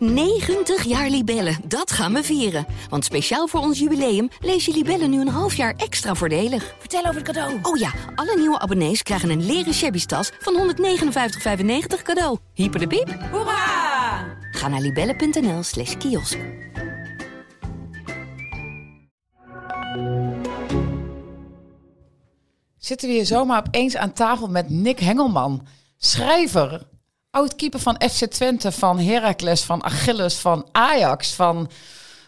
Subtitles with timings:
[0.00, 2.66] 90 jaar Libellen, dat gaan we vieren.
[2.88, 6.74] Want speciaal voor ons jubileum lees je Libellen nu een half jaar extra voordelig.
[6.78, 7.58] Vertel over het cadeau.
[7.62, 12.38] Oh ja, alle nieuwe abonnees krijgen een leren shabby tas van 159,95 cadeau.
[12.54, 13.18] Hyper de piep.
[13.30, 14.38] Hoera!
[14.50, 16.38] Ga naar libellen.nl slash kiosk.
[22.78, 25.66] Zitten we hier zomaar opeens aan tafel met Nick Hengelman.
[25.96, 26.88] Schrijver,
[27.30, 31.70] oud-keeper van FC Twente, van Heracles, van Achilles, van Ajax, van,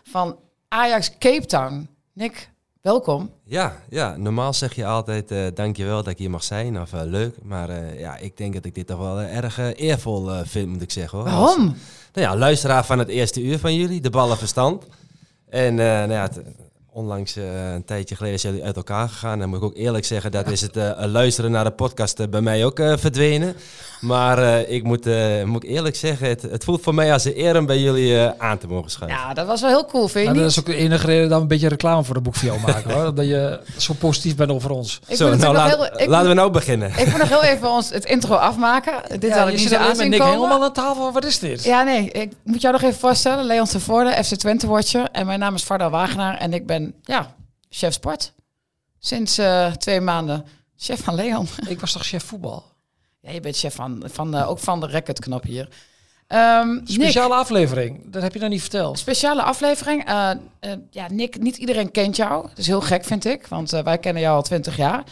[0.03, 0.37] van
[0.69, 1.89] Ajax Cape Town.
[2.13, 2.51] Nick,
[2.81, 3.31] welkom.
[3.45, 7.01] Ja, ja, normaal zeg je altijd uh, dankjewel dat ik hier mag zijn of uh,
[7.05, 7.35] leuk.
[7.43, 10.91] Maar uh, ja, ik denk dat ik dit toch wel erg eervol vind, moet ik
[10.91, 11.19] zeggen.
[11.19, 11.29] Hoor.
[11.29, 11.69] Waarom?
[11.69, 11.77] Als,
[12.13, 14.85] nou ja, luisteraar van het eerste uur van jullie, de ballenverstand.
[15.49, 16.29] En nou ja,
[16.91, 19.43] onlangs een tijdje geleden zijn jullie uit elkaar gegaan.
[19.43, 22.65] En moet ik ook eerlijk zeggen, dat is het luisteren naar de podcast bij mij
[22.65, 23.57] ook verdwenen.
[24.03, 25.05] Maar ik moet,
[25.45, 28.19] moet ik eerlijk zeggen, het, het, voelt voor mij als een eer om bij jullie
[28.39, 29.19] aan te mogen schuiven.
[29.21, 31.37] Ja, dat was wel heel cool, vind je Dat is ook de enige reden dat
[31.37, 32.93] we een beetje reclame voor de boek voor jou maken.
[32.93, 33.15] hoor.
[33.15, 35.01] Dat je zo positief bent over ons.
[35.07, 36.93] Ik Zo, nou, laat, heel, ik laten we nou beginnen.
[36.97, 39.21] Ik moet nog heel even ons het intro afmaken.
[39.21, 40.35] Dit ja, had ik niet zo Nick komen.
[40.35, 41.13] helemaal aan tafel.
[41.13, 41.65] Wat is dit?
[41.65, 43.45] Ja, nee, ik moet jou nog even voorstellen.
[43.45, 45.09] Leon Tevoorde, FC Twente Watcher.
[45.13, 47.35] En mijn naam is Varda Wagenaar en ik ben, ja,
[47.71, 48.33] chef sport.
[48.99, 50.45] Sinds uh, twee maanden
[50.77, 51.49] chef van Leon.
[51.69, 52.72] Ik was toch chef voetbal?
[53.23, 55.69] Ja, je bent chef van, van de, ook van de recordknop hier.
[56.29, 58.99] Um, Speciale Nick, aflevering, dat heb je nog niet verteld.
[58.99, 60.09] Speciale aflevering.
[60.09, 62.49] Uh, uh, ja, Nick, niet iedereen kent jou.
[62.49, 63.47] Dat is heel gek, vind ik.
[63.47, 65.05] Want wij kennen jou al twintig jaar.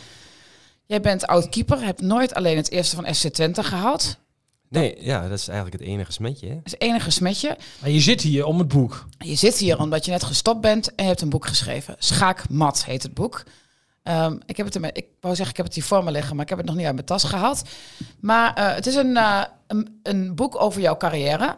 [0.87, 4.17] Jij bent oud-keeper, hebt nooit alleen het eerste van SC Twente gehaald.
[4.69, 6.47] Nee, ja, dat is eigenlijk het enige smetje.
[6.49, 6.55] Hè?
[6.55, 7.57] Dat is het enige smetje.
[7.81, 9.07] Maar je zit hier om het boek.
[9.19, 11.95] Je zit hier omdat je net gestopt bent en je hebt een boek geschreven.
[11.99, 13.43] Schaakmat heet het boek.
[14.11, 16.35] Um, ik heb het er, ik wou zeggen, ik heb het hier voor me liggen,
[16.35, 17.63] maar ik heb het nog niet uit mijn tas gehad.
[18.21, 21.57] Maar uh, het is een, uh, een, een, boek over jouw carrière.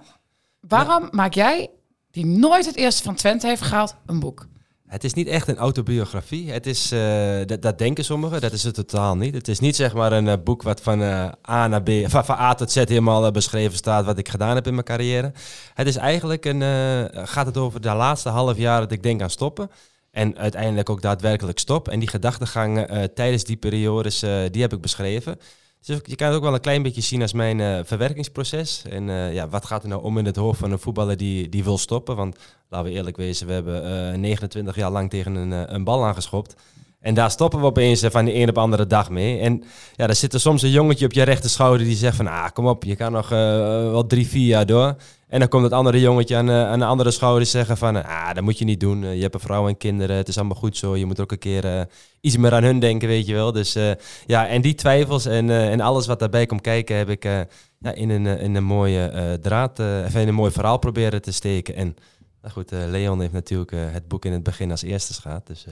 [0.60, 1.08] Waarom ja.
[1.10, 1.70] maak jij,
[2.10, 4.46] die nooit het eerste van Twente heeft gehaald, een boek?
[4.86, 6.50] Het is niet echt een autobiografie.
[6.50, 7.00] Het is, uh,
[7.46, 9.34] dat, dat, denken sommigen, dat is het totaal niet.
[9.34, 12.24] Het is niet zeg maar een uh, boek wat van uh, A naar B, van,
[12.24, 15.32] van A tot Z helemaal beschreven staat wat ik gedaan heb in mijn carrière.
[15.74, 16.60] Het is eigenlijk een,
[17.26, 19.70] gaat het over de laatste half jaar dat ik denk aan stoppen.
[20.12, 21.88] En uiteindelijk ook daadwerkelijk stop.
[21.88, 24.18] En die gedachtegangen tijdens die periodes,
[24.50, 25.38] die heb ik beschreven.
[25.84, 28.82] Dus je kan het ook wel een klein beetje zien als mijn uh, verwerkingsproces.
[28.88, 31.64] En ja, wat gaat er nou om in het hoofd van een voetballer die, die
[31.64, 32.16] wil stoppen?
[32.16, 32.36] Want
[32.68, 36.54] laten we eerlijk wezen, we hebben uh, 29 jaar lang tegen een, een bal aangeschopt.
[37.00, 39.38] En daar stoppen we opeens van de een op de andere dag mee.
[39.38, 39.64] En
[39.96, 42.26] ja, daar zit er soms een jongetje op je rechter schouder die zegt van...
[42.26, 44.96] Ah, kom op, je kan nog wel drie, vier jaar door.
[45.32, 48.04] En dan komt het andere jongetje aan, aan de andere schouder zeggen van...
[48.04, 49.00] Ah, dat moet je niet doen.
[49.00, 50.16] je hebt een vrouw en kinderen.
[50.16, 50.96] Het is allemaal goed zo.
[50.96, 51.88] Je moet ook een keer
[52.20, 53.52] iets meer aan hun denken, weet je wel.
[53.52, 53.92] Dus uh,
[54.26, 57.40] ja, en die twijfels en, uh, en alles wat daarbij komt kijken, heb ik uh,
[57.78, 61.74] ja, in, een, in een mooie draad, even in een mooi verhaal proberen te steken.
[61.74, 61.96] En
[62.40, 65.46] nou goed, Leon heeft natuurlijk het boek in het begin als eerste gehad.
[65.46, 65.66] Dus,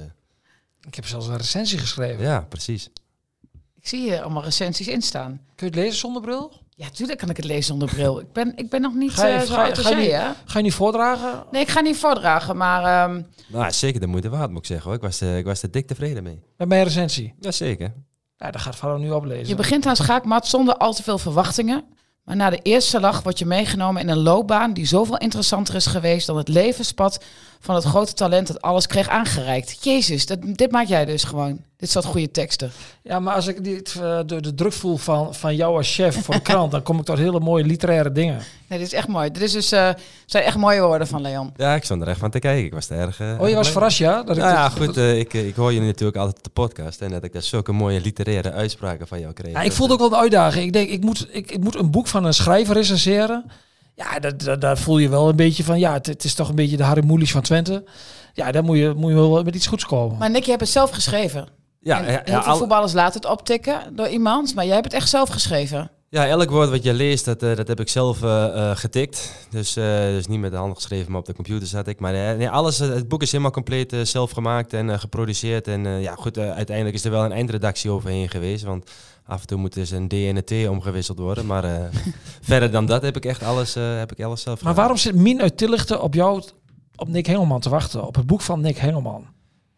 [0.87, 2.25] ik heb zelfs een recensie geschreven.
[2.25, 2.91] Ja, precies.
[3.81, 5.41] Ik zie hier allemaal recensies in staan.
[5.55, 6.53] Kun je het lezen zonder bril?
[6.81, 8.21] Ja, tuurlijk kan ik het lezen zonder bril.
[8.21, 10.11] Ik ben, ik ben nog niet ga je, uh, zo ga, uit ga, je niet,
[10.11, 10.31] hè?
[10.45, 11.45] ga je niet voordragen?
[11.51, 13.11] Nee, ik ga niet voordragen, maar...
[13.11, 13.27] Um...
[13.49, 14.87] Nou, zeker de moeite waard, moet ik zeggen.
[14.87, 14.95] Hoor.
[14.95, 16.41] Ik, was, uh, ik was er dik tevreden mee.
[16.57, 17.35] Met mijn recensie?
[17.41, 17.93] Jazeker.
[18.37, 19.49] Ja, dat gaat Valo nu oplezen.
[19.49, 21.85] Je begint aan schaakmat zonder al te veel verwachtingen.
[22.25, 25.87] Maar na de eerste lach word je meegenomen in een loopbaan die zoveel interessanter is
[25.87, 27.25] geweest dan het levenspad
[27.59, 29.85] van het grote talent dat alles kreeg aangereikt.
[29.85, 31.65] Jezus, dat, dit maak jij dus gewoon.
[31.81, 32.71] Dit soort goede teksten.
[33.03, 36.25] Ja, maar als ik dit, uh, de, de druk voel van, van jou als chef
[36.25, 38.43] voor de krant, dan kom ik tot hele mooie literaire dingen.
[38.69, 39.31] Nee, dit is echt mooi.
[39.31, 39.91] Dit is dus, uh,
[40.27, 41.53] zijn echt mooie woorden van Leon.
[41.57, 42.65] Ja, ik stond er echt van te kijken.
[42.65, 43.21] Ik was er erg...
[43.21, 44.23] Uh, oh, je was verrast, ja?
[44.23, 44.97] Dat ik nou, ja, goed.
[44.97, 48.01] ik, ik hoor je natuurlijk altijd op de podcast en dat ik daar zulke mooie
[48.01, 49.53] literaire uitspraken van jou kreeg.
[49.53, 50.65] Ja, ik voelde ook wel de uitdaging.
[50.65, 53.45] Ik denk, ik moet, ik, ik moet een boek van een schrijver recenseren.
[53.95, 56.49] Ja, dat, dat, daar voel je wel een beetje van, ja, het, het is toch
[56.49, 57.85] een beetje de Harry Moelis van Twente.
[58.35, 60.19] Ja, daar moet je, moet je wel met iets goeds komen.
[60.19, 61.49] Maar Nick, je hebt het zelf geschreven.
[61.81, 64.87] Ja, en heel ja, veel al- voetballers laten het optikken door iemand, maar jij hebt
[64.87, 65.91] het echt zelf geschreven.
[66.09, 69.33] Ja, elk woord wat je leest, dat, eh, dat heb ik zelf eh, eh, getikt.
[69.51, 72.01] Dus, eh, dus niet met de hand geschreven, maar op de computer zat ik.
[72.01, 75.69] Maar nee, alles, het boek is helemaal compleet zelf gemaakt en eh, geproduceerd.
[75.69, 78.65] En eh, ja, goed, uiteindelijk is er wel een eindredactie overheen geweest.
[78.65, 78.91] Want
[79.27, 81.47] af en toe moet dus een D en een T omgewisseld worden.
[81.47, 81.85] Maar eh,
[82.41, 85.15] verder dan dat heb ik echt alles, eh, heb ik alles zelf Maar waarom zit
[85.15, 86.43] Min uit Tillichten op jou,
[86.97, 88.07] op Nick Hengelman te wachten?
[88.07, 89.27] Op het boek van Nick Hengelman?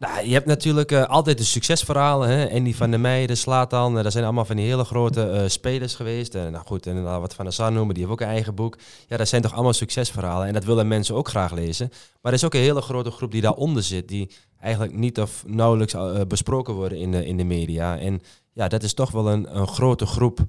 [0.03, 2.29] Nou, je hebt natuurlijk eh, altijd de succesverhalen.
[2.29, 2.49] Hè?
[2.51, 3.97] Andy van der Meijden, Slatan.
[3.97, 6.35] Uh, dat zijn allemaal van die hele grote eh, spelers geweest.
[6.35, 8.77] En nou goed, en wat Van der Sar noemen, die heeft ook een eigen boek.
[9.07, 10.47] Ja, dat zijn toch allemaal succesverhalen.
[10.47, 11.89] En dat willen mensen ook graag lezen.
[12.21, 14.07] Maar er is ook een hele grote groep die daaronder zit.
[14.07, 14.29] Die
[14.59, 17.97] eigenlijk niet of nauwelijks eh, besproken worden in de, in de media.
[17.97, 18.21] En
[18.53, 20.39] ja, dat is toch wel een, een grote groep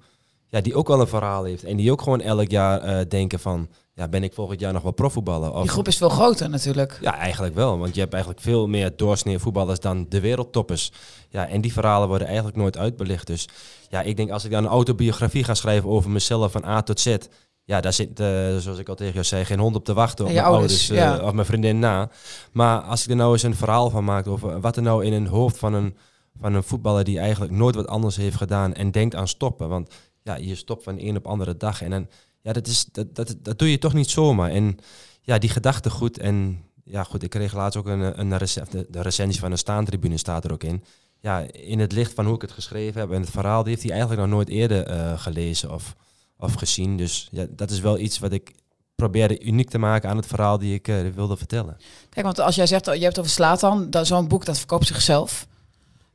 [0.55, 1.65] ja, die ook wel een verhaal heeft.
[1.65, 3.69] En die ook gewoon elk jaar eh, denken van...
[3.95, 5.53] ja, ben ik volgend jaar nog wel profvoetballer?
[5.53, 6.99] Of, Die groep is veel groter natuurlijk.
[7.01, 7.79] Ja, eigenlijk wel.
[7.79, 10.93] Want je hebt eigenlijk veel meer doorsnee voetballers dan de wereldtoppers.
[11.29, 13.27] Ja, en die verhalen worden eigenlijk nooit uitbelicht.
[13.27, 13.49] Dus
[13.89, 17.01] ja, ik denk als ik dan een autobiografie ga schrijven over mezelf van A tot
[17.01, 17.17] Z.
[17.65, 20.25] Ja, daar zit, eh, zoals ik al tegen jou zei, geen hond op te wachten
[20.25, 22.11] op mijn ouders, ouders, eh, of mijn vriendin na.
[22.53, 25.13] Maar als ik er nou eens een verhaal van maak over wat er nou in
[25.13, 25.97] een hoofd van een,
[26.41, 29.69] van een voetballer die eigenlijk nooit wat anders heeft gedaan en denkt aan stoppen.
[29.69, 29.89] Want
[30.25, 31.83] ja, je stopt van de een op andere dag.
[31.83, 32.11] En
[32.41, 34.51] ja, dat, is, dat, dat, dat doe je toch niet zomaar.
[34.51, 34.79] En
[35.23, 39.41] ja, die gedachtegoed en ja, goed, ik kreeg laatst ook een, een de, de recensie
[39.41, 40.85] van een staantribune staat er ook in.
[41.21, 43.83] Ja, in het licht van hoe ik het geschreven heb en het verhaal, die heeft
[43.83, 45.95] hij eigenlijk nog nooit eerder eh, gelezen of,
[46.37, 46.97] of gezien.
[46.97, 48.53] Dus ja, dat is wel iets wat ik
[48.95, 51.77] probeerde uniek te maken aan het verhaal die ik eh, wilde vertellen.
[52.09, 55.47] Kijk, want als jij zegt, oh, je hebt over Slatan, zo'n boek dat verkoopt zichzelf.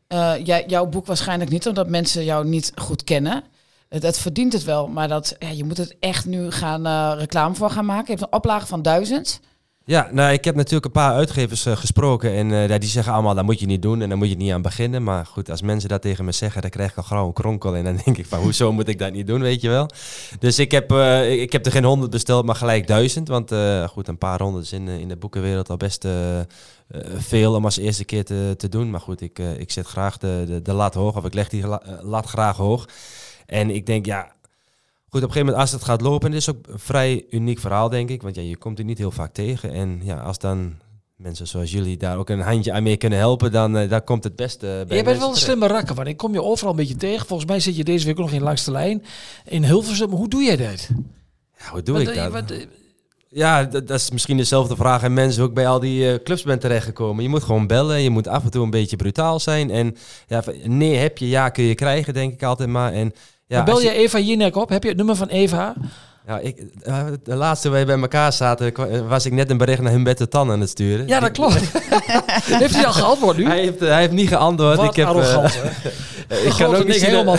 [0.08, 0.34] Eh,
[0.68, 3.44] jouw boek waarschijnlijk niet, omdat mensen jou niet goed kennen.
[3.90, 7.56] Het, verdient het wel, maar dat, ja, je moet het echt nu gaan eh, reclame
[7.56, 8.06] voor gaan maken.
[8.06, 9.40] Je hebt een oplage van duizend.
[9.86, 13.36] Ja, nou, ik heb natuurlijk een paar uitgevers eh, gesproken en eh, die zeggen allemaal,
[13.36, 15.04] dat moet je niet doen en daar moet je niet aan beginnen.
[15.04, 17.76] Maar goed, als mensen dat tegen me zeggen, dan krijg ik al gauw een kronkel
[17.76, 19.90] en dan denk ik van, hoezo moet ik dat niet doen, weet je wel.
[20.40, 20.92] Dus ik heb,
[21.30, 23.28] ik- heb er geen honderd besteld, maar gelijk duizend.
[23.28, 23.52] Want
[23.90, 26.08] goed, een paar honderd is in, in de boekenwereld al best
[27.18, 28.90] veel om als eerste keer te, te doen.
[28.90, 31.68] Maar goed, ik, ik zet graag de, de, de lat hoog, of ik leg die
[31.68, 32.88] la- lat graag hoog.
[33.50, 34.32] En ik denk, ja,
[35.12, 37.26] Goed, op een gegeven moment als het gaat lopen, en dit is ook een vrij
[37.30, 38.22] uniek verhaal, denk ik.
[38.22, 39.72] Want ja, je komt het niet heel vaak tegen.
[39.72, 40.76] En ja, als dan
[41.16, 44.24] mensen zoals jullie daar ook een handje aan mee kunnen helpen, dan, eh, dan komt
[44.24, 45.38] het beste bij Je bent wel een terecht.
[45.38, 47.28] slimme rakker, want ik kom je overal een beetje tegen.
[47.28, 49.04] Volgens mij zit je deze week ook nog in langste lijn
[49.46, 50.10] in Hilversum.
[50.10, 50.90] Hoe doe jij dat?
[51.58, 52.32] Ja, hoe doe Wat, ik eh, dat?
[52.32, 52.66] wat, eh,
[53.30, 56.44] Ja, dat, dat is misschien dezelfde vraag aan mensen ik bij al die eh, clubs
[56.44, 57.24] ben terechtgekomen.
[57.24, 59.72] Je moet gewoon bellen, je moet af en toe een beetje brutaal zijn.
[59.72, 59.96] En
[60.28, 62.94] ja, nee heb je, ja kun je krijgen, denk ik altijd maar.
[62.94, 63.14] En,
[63.58, 64.70] ja, bel als je Eva Jinek op?
[64.70, 65.74] Heb je het nummer van Eva?
[66.28, 69.82] Ja, ik, eh, de laatste wij bij elkaar zaten, kwa- was ik net een bericht
[69.82, 71.08] naar Humbert de Tan aan het sturen.
[71.08, 71.54] Ja, dat klopt.
[72.62, 73.46] Heeft hij al geantwoord nu?
[73.46, 74.76] Hij heeft, eh, hij heeft niet geantwoord.
[74.78, 75.70] Wat ik heb, eh, arrogant, hè?
[76.50, 77.38] ik kan ook niet helemaal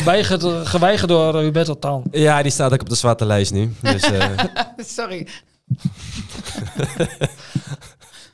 [0.65, 2.03] geweigerd door uh, Hubert Tan.
[2.11, 3.73] Ja, die staat ook op de zwarte lijst nu.
[3.81, 4.25] Dus, eh,
[4.97, 5.27] Sorry.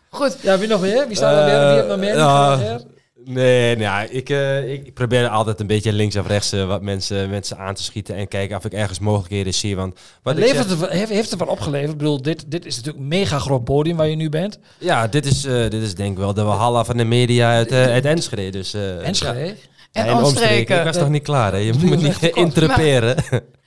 [0.08, 1.06] Goed, Ja, wie nog meer?
[1.06, 1.66] Wie staat er weer?
[1.66, 2.80] Wie heeft nog meer?
[3.28, 6.82] Nee, nou, ja, ik, eh, ik, probeer altijd een beetje links of rechts eh, wat
[6.82, 9.76] mensen, mensen aan te schieten en kijken of ik ergens mogelijkheden zie.
[9.76, 11.90] Want wat ik Levert zeg- het, heeft, heeft het wat opgeleverd?
[11.90, 14.58] Ik bedoel, dit, dit is natuurlijk een mega groot podium waar je nu bent.
[14.78, 17.72] ja, dit is, eh, dit is denk ik wel de Walhalla van de media uit,
[17.72, 18.50] uit Enschede.
[18.50, 19.38] Dus, eh, Enschede.
[19.44, 19.52] ja.
[19.92, 20.78] en Ja, omstreken.
[20.78, 21.58] Ik was nog niet klaar, hè?
[21.58, 23.16] Je moet je niet interperen.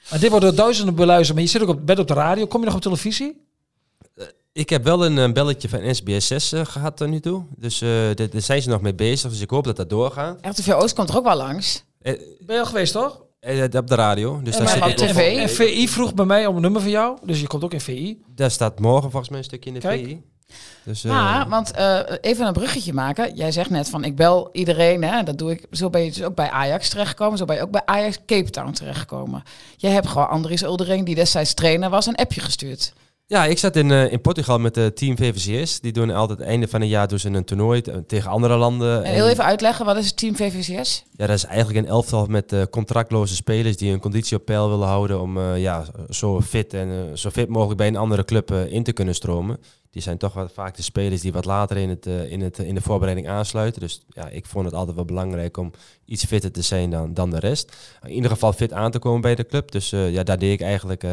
[0.09, 1.33] Maar dit wordt door duizenden beluisterd.
[1.33, 2.47] Maar je zit ook op bed op de radio.
[2.47, 3.47] Kom je nog op televisie?
[4.59, 7.43] Ik heb wel een, eh, belletje van SBS6 eh, gehad tot nu toe.
[7.57, 9.29] Dus eh, daar daar zijn ze nog mee bezig.
[9.31, 10.39] Dus ik hoop dat dat doorgaat.
[10.41, 11.83] RTV Oost komt er ook wel langs.
[12.01, 13.21] Eh, Ben je al geweest, toch?
[13.39, 14.39] eh, op de radio.
[14.43, 15.37] Dus En daar, maar zit op tv?
[15.37, 17.17] En VI vroeg bij mij om een nummer van jou.
[17.23, 18.21] Dus je komt ook in VI.
[18.35, 20.05] Daar staat morgen volgens mij een stukje in de Kijk.
[20.05, 20.21] VI.
[20.83, 23.35] Dus, eh, Maar, want eh, even een bruggetje maken.
[23.35, 25.03] Jij zegt net van ik bel iedereen.
[25.03, 25.65] Hè, dat doe ik.
[25.71, 27.37] Zo ben je dus ook bij Ajax terechtgekomen.
[27.37, 29.43] Zo ben je ook bij Ajax Cape Town terechtgekomen.
[29.77, 32.93] Jij hebt gewoon Andries Uldering, die destijds trainer was, een appje gestuurd.
[33.29, 35.79] Ja, ik zat in, eh, in Portugal met de team VVCS.
[35.79, 39.03] Die doen altijd het einde van het jaar ze een toernooi t- tegen andere landen.
[39.03, 41.03] En heel even uitleggen, wat is het team VVCS?
[41.11, 44.69] Ja, dat is eigenlijk een elftal met eh, contractloze spelers die hun conditie op peil
[44.69, 48.25] willen houden om eh, ja, zo fit en eh, zo fit mogelijk bij een andere
[48.25, 49.57] club eh, in te kunnen stromen.
[49.91, 52.57] Die zijn toch wat vaak de spelers die wat later in, het, eh, in, het,
[52.57, 53.81] in de voorbereiding aansluiten.
[53.81, 55.71] Dus ja, ik vond het altijd wel belangrijk om
[56.05, 57.75] iets fitter te zijn dan, dan de rest.
[58.03, 59.71] In ieder geval fit aan te komen bij de club.
[59.71, 61.03] Dus eh, ja, daar deed ik eigenlijk...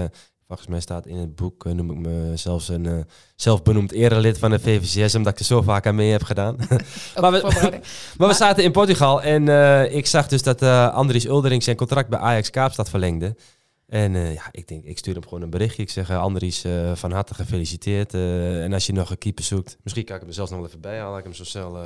[0.47, 2.99] Volgens mij staat in het boek, eh, noem ik me zelfs een eh,
[3.37, 6.57] zelfbenoemd erelid van de VVCS, omdat ik er zo vaak aan mee heb gedaan.
[7.21, 7.83] Maar we- voorbereiding.
[8.19, 10.63] Maar we zaten in Portugal en eh, ik zag dus dat
[10.93, 13.37] Andries Uldering zijn contract bij Ajax Kaapstad verlengde.
[13.87, 15.83] En ja, ik denk, ik stuur hem gewoon een berichtje.
[15.83, 18.15] Ik zeg, Andries, van harte gefeliciteerd.
[18.15, 20.81] En als je nog een keeper zoekt, misschien kan ik hem zelfs nog wel even
[20.81, 21.19] bij halen.
[21.19, 21.79] Ik hem zo snel...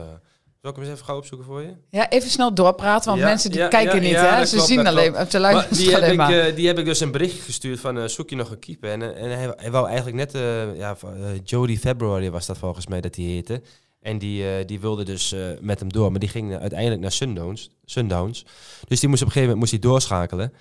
[0.61, 1.75] zal ik hem eens even gauw opzoeken voor je?
[1.91, 4.45] Ja, even snel doorpraten, want Ja, mensen die ja, kijken ja, niet, hè?
[4.45, 6.39] Ze klopt, zien alleen, Maar luisteren die, heb ik, maar.
[6.39, 8.91] eh, die heb ik dus een berichtje gestuurd van, eh, zoek je nog een keeper?
[8.91, 10.97] En, eh, en hij, hij wou eigenlijk net, eh ja,
[11.45, 13.63] Jody February was dat volgens mij dat hij heette.
[14.01, 18.45] En die, die wilde dus met hem door, maar die ging uiteindelijk naar Sundowns, Sundowns.
[18.89, 20.53] Dus die moest op een gegeven moment moest hij doorschakelen.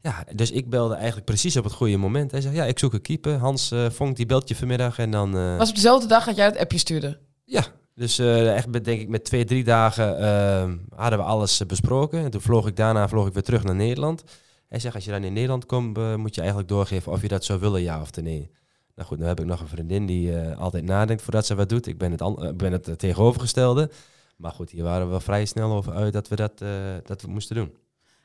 [0.00, 2.30] Ja, dus ik belde eigenlijk precies op het goede moment.
[2.30, 3.36] Hij zei, ja, ik zoek een keeper.
[3.36, 5.56] Hans Vonk, die belt je vanmiddag en dan...
[5.56, 7.18] Was op dezelfde dag dat jij het appje stuurde?
[7.44, 11.60] ja, dus eh, echt met, denk ik met twee, drie dagen eh, hadden we alles
[11.60, 12.24] eh, besproken.
[12.24, 14.24] En toen vloog ik daarna vloog ik weer terug naar Nederland.
[14.68, 17.28] Hij zegt, als je dan in Nederland komt, eh, moet je eigenlijk doorgeven of je
[17.28, 18.50] dat zou willen, ja of nee.
[18.94, 21.86] Nou goed, nu heb ik nog een vriendin die altijd nadenkt voordat ze wat doet.
[21.86, 23.90] Ik ben het, ben het tegenovergestelde.
[24.36, 26.58] Maar goed, hier waren we wel vrij snel over uit dat we dat,
[27.04, 27.74] dat we moesten doen.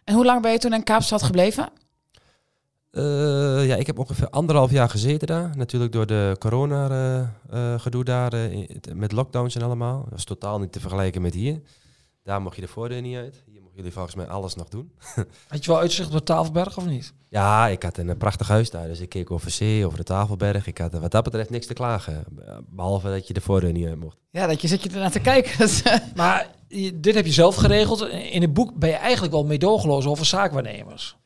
[0.03, 1.69] En hoe lang ben je toen in Kaapstad gebleven?
[2.91, 5.57] Eh, ja, ik heb ongeveer anderhalf jaar gezeten daar.
[5.57, 10.05] Natuurlijk door de corona-gedoe daar, eh, in- met lockdowns en allemaal.
[10.09, 11.61] Dat is totaal niet te vergelijken met hier.
[12.23, 13.43] Daar mocht je de voordeur niet uit.
[13.45, 14.91] Hier mochten jullie volgens mij alles nog doen.
[15.47, 17.13] Had je wel uitzicht op Tafelberg of niet?
[17.29, 18.87] Ja, ik had een eh, prachtig huis daar.
[18.87, 20.67] Dus ik keek over zee, over de Tafelberg.
[20.67, 22.23] Ik had eh, wat dat betreft niks te klagen.
[22.45, 24.17] Eh, Behalve dat je de voordeur niet uit mocht.
[24.31, 25.67] Ja, dat je zit je ernaar te kijken.
[25.83, 28.01] Eh, Maar je- dit heb je zelf geregeld.
[28.07, 31.17] In het boek ben je eigenlijk wel meedogenloos over zaakwaarnemers.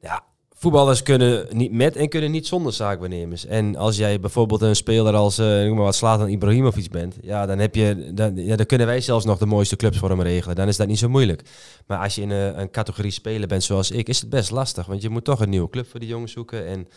[0.00, 0.24] Ja,
[0.62, 3.46] voetballers kunnen niet met en kunnen niet zonder zaakwaarnemers.
[3.46, 7.58] En als jij bijvoorbeeld een speler als uh, noem maar wat Ibrahimovic bent, ja, dan
[7.58, 10.56] heb je, dan, ja, dan kunnen wij zelfs nog de mooiste clubs voor hem regelen.
[10.56, 11.42] Dan is dat niet zo moeilijk.
[11.86, 14.86] Maar als je in een, een categorie speler bent zoals ik, is het best lastig,
[14.86, 16.66] want je moet toch een nieuwe club voor die jongens zoeken.
[16.66, 16.88] En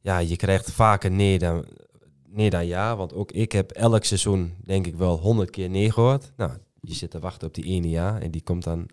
[0.00, 1.64] ja, je krijgt vaker nee dan,
[2.28, 5.92] nee dan ja, want ook ik heb elk seizoen denk ik wel honderd keer nee
[5.92, 6.32] gehoord.
[6.36, 6.50] Nou,
[6.80, 8.86] je zit te wachten op die ene ja en die komt dan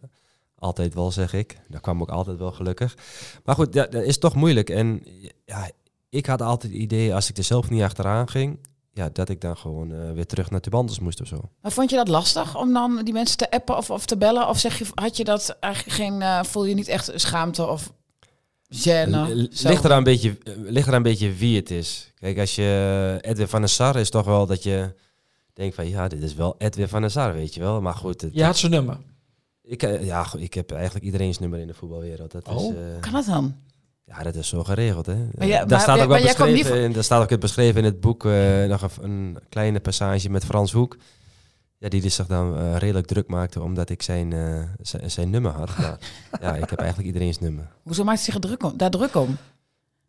[0.60, 1.60] altijd wel, zeg ik.
[1.68, 2.98] Dat kwam ook altijd wel gelukkig.
[3.44, 4.70] Maar goed, dat, dat is toch moeilijk.
[4.70, 5.04] En
[5.46, 5.70] ja,
[6.10, 8.60] ik had altijd het idee, als ik er zelf niet achteraan ging,
[8.94, 11.50] ja, dat ik dan gewoon uh, weer terug naar de bandes moest of zo.
[11.62, 14.48] Maar vond je dat lastig om dan die mensen te appen of, of te bellen?
[14.48, 17.94] Of zeg je, had je dat eigenlijk geen, uh, voel je niet echt schaamte of
[18.76, 19.48] gêne?
[19.50, 22.12] Ligt er een beetje, ligt er een beetje wie het is.
[22.16, 24.94] Kijk, als je Edwin van der Sar is toch wel dat je
[25.54, 27.82] denkt van, ja, dit is wel Edwin van der Sar, weet je wel.
[27.82, 28.22] Maar goed.
[28.22, 28.98] Het, je had zijn nummer.
[29.70, 32.32] Ik, uh, ja, ik heb eigenlijk iedereen's nummer in de voetbalwereld.
[32.32, 33.56] Dat oh, is, uh, kan dat dan?
[34.04, 35.16] Ja, dat is zo geregeld, hè.
[35.16, 37.86] Maar ja, daar maar, staat ook wel beschreven, in, daar staat ook het beschreven in
[37.86, 40.98] het boek uh, nog een, een, kleine passage met Frans Hoek.
[41.78, 44.34] Ja, die zich dan uh, redelijk druk maakte omdat ik zijn,
[44.82, 45.78] zijn, zijn, nummer had.
[45.78, 45.98] Maar,
[46.42, 47.72] ja, ik heb eigenlijk iedereen's nummer.
[47.84, 49.38] Hoezo maakt hij zich druk om, daar druk om?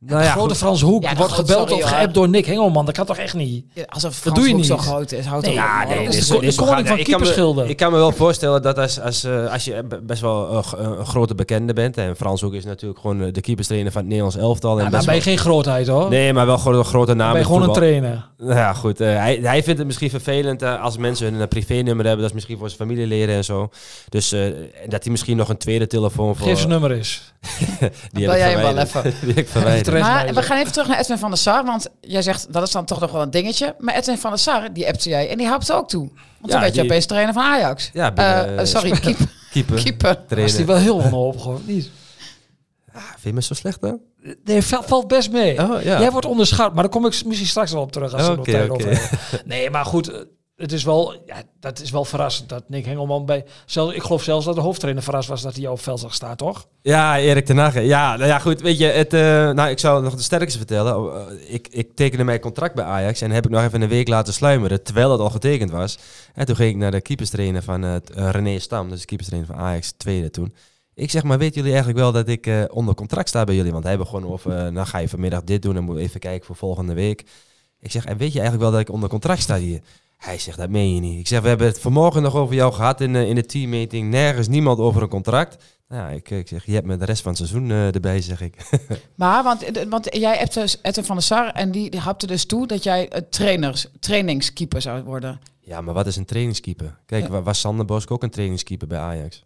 [0.07, 2.85] Nou ja, grote Frans Hoek ja, wordt gebeld sorry, of geappt door Nick Hengelman.
[2.85, 3.65] Dat kan toch echt niet?
[3.73, 4.71] Ja, alsof dat Frans doe je Hoek niet.
[4.71, 5.27] zo groot is.
[5.27, 7.65] Houdt nee, ja, nee, dat is dit de dit koning van ik kan, keeperschilder.
[7.65, 11.07] me, ik kan me wel voorstellen dat als, als, uh, als je best wel een
[11.07, 11.97] grote bekende bent...
[11.97, 14.79] en Frans Hoek is natuurlijk gewoon de keeperstrainer van het Nederlands elftal...
[14.79, 16.09] En Ja, best dan ben je geen grootheid hoor.
[16.09, 17.31] Nee, maar wel gewoon een grote naam.
[17.31, 18.29] Ben je gewoon een trainer.
[18.39, 19.01] Nou ja, goed.
[19.01, 22.17] Uh, hij, hij vindt het misschien vervelend uh, als mensen hun privé-nummer hebben.
[22.21, 23.71] Dat is misschien voor zijn familieleden en zo.
[24.09, 24.41] Dus uh,
[24.89, 26.47] dat hij misschien nog een tweede telefoon voor...
[26.47, 27.33] Geef zijn nummer eens.
[28.13, 29.03] die hem wel even.
[29.21, 29.90] die heb ik verwijderd.
[29.93, 31.65] Maar we gaan even terug naar Edwin van der Sar.
[31.65, 33.75] Want jij zegt, dat is dan toch nog wel een dingetje.
[33.79, 35.29] Maar Edwin van der Sar, die appte jij.
[35.29, 36.09] En die hapte ook toe.
[36.39, 37.91] Want toen werd je opeens trainer van Ajax.
[37.93, 39.27] Ja, uh, sorry, keeper.
[39.51, 39.83] keeper.
[39.83, 40.17] keeper.
[40.29, 41.91] Was die wel heel wanhopig hoor, niet?
[42.93, 44.01] Ah, vind je me zo slecht dan?
[44.45, 45.63] Nee, valt best mee.
[45.63, 46.01] Oh, ja.
[46.01, 48.41] Jij wordt onderschat, maar daar kom ik misschien straks wel op terug als we Oké,
[48.41, 48.83] okay, oké.
[48.83, 48.99] okay.
[49.45, 50.27] Nee, maar goed,
[50.61, 54.23] het is wel, ja, dat is wel verrassend dat Nick Hengelman bij, zelfs, ik geloof
[54.23, 56.67] zelfs dat de hoofdtrainer verrast was dat hij op veld zag staan, toch?
[56.83, 57.83] Ja, Erik ten Hag.
[57.83, 61.05] Ja, nou ja, goed, weet je, het, uh, nou, ik zou nog de sterkste vertellen.
[61.05, 64.09] Uh, ik, ik tekende mijn contract bij Ajax en heb ik nog even een week
[64.09, 65.99] laten sluimeren, terwijl het al getekend was.
[66.35, 69.65] En toen ging ik naar de keeperstrainer van uh, René Stam, dus de keeperstrainer van
[69.65, 70.55] Ajax, tweede toen.
[70.95, 73.73] Ik zeg maar, weten jullie eigenlijk wel dat ik onder contract sta bij jullie?
[73.73, 76.57] Want hij begon over, nou ga je vanmiddag dit doen en moet even kijken voor
[76.57, 77.25] volgende week.
[77.81, 79.81] Ik zeg, en weet je eigenlijk wel dat ik onder contract sta hier?
[80.21, 81.19] Hij zegt, dat meen je niet.
[81.19, 84.11] Ik zeg, we hebben het vanmorgen nog over jou gehad in, uh, in de teammeeting.
[84.11, 85.65] Nergens niemand over een contract.
[85.89, 88.21] Nou, ja, ik, ik zeg, je hebt me de rest van het seizoen uh, erbij,
[88.21, 88.57] zeg ik.
[89.15, 92.67] maar, want, want jij hebt dus van der Sar en die, die hapte dus toe
[92.67, 95.41] dat jij uh, trainers, trainingskeeper zou worden.
[95.61, 96.99] Ja, maar wat is een trainingskeeper?
[97.07, 97.43] Kijk, ja.
[97.43, 99.45] was Sander Bosk ook een trainingskeeper bij Ajax?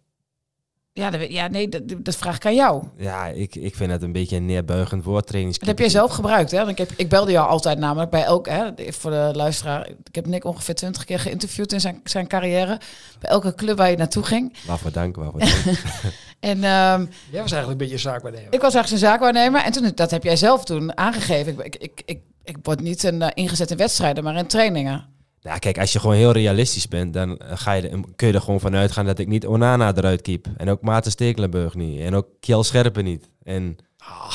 [0.97, 2.83] Ja, dat, ja nee, dat, dat, vraag ik aan jou.
[2.97, 5.31] Ja, ik, ik vind het een beetje een neerbuigend woord.
[5.31, 6.67] Dat heb jij zelf gebruikt, hè?
[6.67, 9.87] Ik, heb, ik belde jou altijd namelijk bij elk, hè, voor de luisteraar.
[9.87, 12.79] Ik heb Nick ongeveer twintig keer geïnterviewd in zijn, zijn carrière.
[13.19, 14.57] Bij elke club waar je naartoe ging.
[14.67, 15.53] Waarvoor dank, waarvoor dank.
[16.39, 18.53] en, um, jij was eigenlijk een beetje een zaakwaarnemer.
[18.53, 19.61] Ik was eigenlijk een zaakwaarnemer.
[19.61, 21.65] En toen, dat heb jij zelf toen aangegeven.
[21.65, 25.14] Ik, ik, ik, ik word niet een, uh, ingezet in wedstrijden, maar in trainingen.
[25.45, 28.59] Nou, kijk, als je gewoon heel realistisch bent, dan ga je, kun je er gewoon
[28.59, 30.47] vanuit gaan dat ik niet Onana eruit keep.
[30.57, 31.99] En ook Maarten Stekelenburg niet.
[31.99, 33.29] En ook Kjell Scherpen niet.
[33.43, 34.33] En, ah.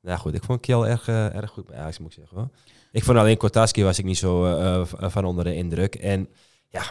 [0.00, 2.36] nou goed, ik vond Kjell erg, uh, erg goed bij Ajax, moet ik zeggen.
[2.36, 2.48] Hoor.
[2.92, 5.94] Ik vond alleen Kortaski was ik niet zo uh, van onder de indruk.
[5.94, 6.28] En
[6.68, 6.82] ja,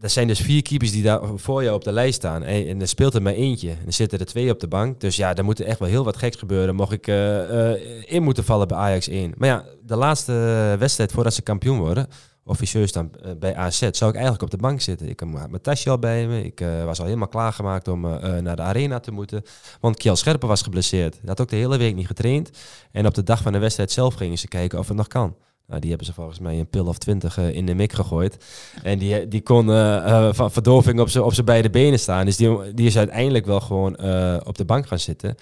[0.00, 2.42] er zijn dus vier keepers die daar voor je op de lijst staan.
[2.42, 3.70] En, en er speelt er maar eentje.
[3.70, 5.00] En er zitten er twee op de bank.
[5.00, 6.74] Dus ja, er moet echt wel heel wat geks gebeuren.
[6.74, 9.34] Mocht ik uh, in moeten vallen bij Ajax 1.
[9.36, 10.32] Maar ja, de laatste
[10.78, 12.08] wedstrijd voordat ze kampioen worden
[12.46, 15.08] officieus dan uh, bij AZ, zou ik eigenlijk op de bank zitten.
[15.08, 16.44] Ik had mijn tasje al bij me.
[16.44, 19.42] Ik uh, was al helemaal klaargemaakt om uh, naar de arena te moeten.
[19.80, 21.14] Want Kjell Scherpen was geblesseerd.
[21.14, 22.50] Hij had ook de hele week niet getraind.
[22.92, 25.36] En op de dag van de wedstrijd zelf gingen ze kijken of het nog kan.
[25.66, 28.44] Nou, die hebben ze volgens mij een pil of twintig in de mik gegooid.
[28.82, 29.66] En die, die kon
[30.34, 32.24] van verdoving op zijn beide benen staan.
[32.24, 33.92] Dus die, die is uiteindelijk wel gewoon
[34.46, 35.34] op de bank gaan zitten.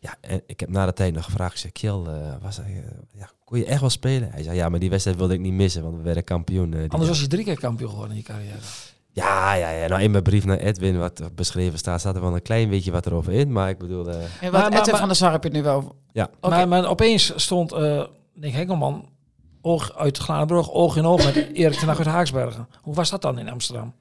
[0.00, 1.64] Ja, en ik heb na de tijd nog gevraagd.
[1.64, 2.02] Ik zei,
[2.40, 4.30] was hij, ja, kon je echt wel spelen?
[4.30, 6.72] Hij zei, ja, maar die wedstrijd wilde ik niet missen, want we werden kampioen.
[6.72, 8.58] Uh, Anders was je drie keer kampioen geworden in je carrière.
[9.12, 9.86] Ja, ja, ja.
[9.86, 12.90] Nou, in mijn brief naar Edwin, wat beschreven staat, staat er wel een klein beetje
[12.90, 13.52] wat erover in.
[13.52, 14.08] Maar ik bedoel...
[14.08, 14.14] Uh...
[14.14, 15.96] Ja, wat, maar, Edwin maar, van der Sar heb je het nu wel.
[16.12, 16.30] Ja.
[16.40, 19.08] Maar, maar opeens stond eh Nick Henkelman
[19.60, 22.68] oog uit Glanenbrug, oog in oog met Erik ten Hag uit Haaksbergen.
[22.82, 23.94] Hoe was dat dan in Amsterdam?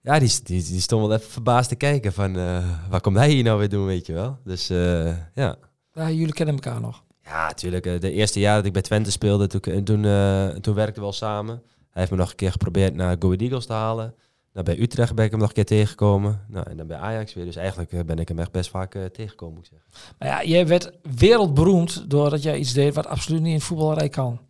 [0.00, 2.36] Ja, die, die, die stond wel even verbaasd te kijken van...
[2.36, 4.38] eh, waar komt hij hier nou weer doen, weet je wel?
[4.44, 5.56] Dus eh, ja...
[5.92, 7.02] Ja, jullie kennen elkaar nog.
[7.28, 7.86] Ja, natuurlijk.
[7.86, 11.00] eh, De eerste jaar dat ik bij Twente speelde, toen, toen, eh, toen werkten we
[11.00, 11.62] wel samen.
[11.90, 14.14] Hij heeft me nog een keer geprobeerd naar Go Eagles te halen.
[14.52, 16.44] Nou, bij Utrecht ben ik hem nog een keer tegengekomen.
[16.48, 17.44] Nou, en dan bij Ajax weer.
[17.44, 20.14] Dus eigenlijk eh, ben ik hem echt best vaak eh, tegengekomen, moet ik zeggen.
[20.18, 24.08] Maar ja, jij werd wereldberoemd doordat jij iets deed wat absoluut niet in het voetballerij
[24.08, 24.40] kan.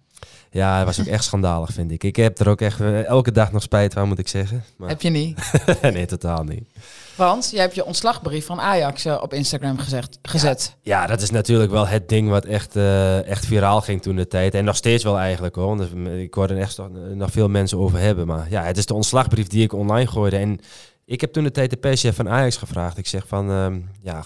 [0.50, 2.04] Ja, hij was ook echt schandalig, vind ik.
[2.04, 4.64] Ik heb er ook echt eh, elke dag nog spijt van, moet ik zeggen.
[4.76, 5.52] Maar Heb je niet.
[5.82, 6.68] nee, totaal niet.
[7.16, 10.76] Want jij hebt je ontslagbrief van Ajax eh, op Instagram gezegd, gezet.
[10.82, 14.28] Ja, dat is natuurlijk wel het ding wat echt, eh, echt viraal ging toen de
[14.28, 14.54] tijd.
[14.54, 15.76] En nog steeds wel eigenlijk hoor.
[15.76, 16.78] Want ik hoorde er echt
[17.14, 18.26] nog, veel mensen over hebben.
[18.26, 20.36] Maar ja, het is de ontslagbrief die ik online gooide.
[20.36, 20.60] En
[21.04, 22.98] ik heb toen de tijd de perschef van Ajax gevraagd.
[22.98, 24.24] Ik zeg van, ehm, ja,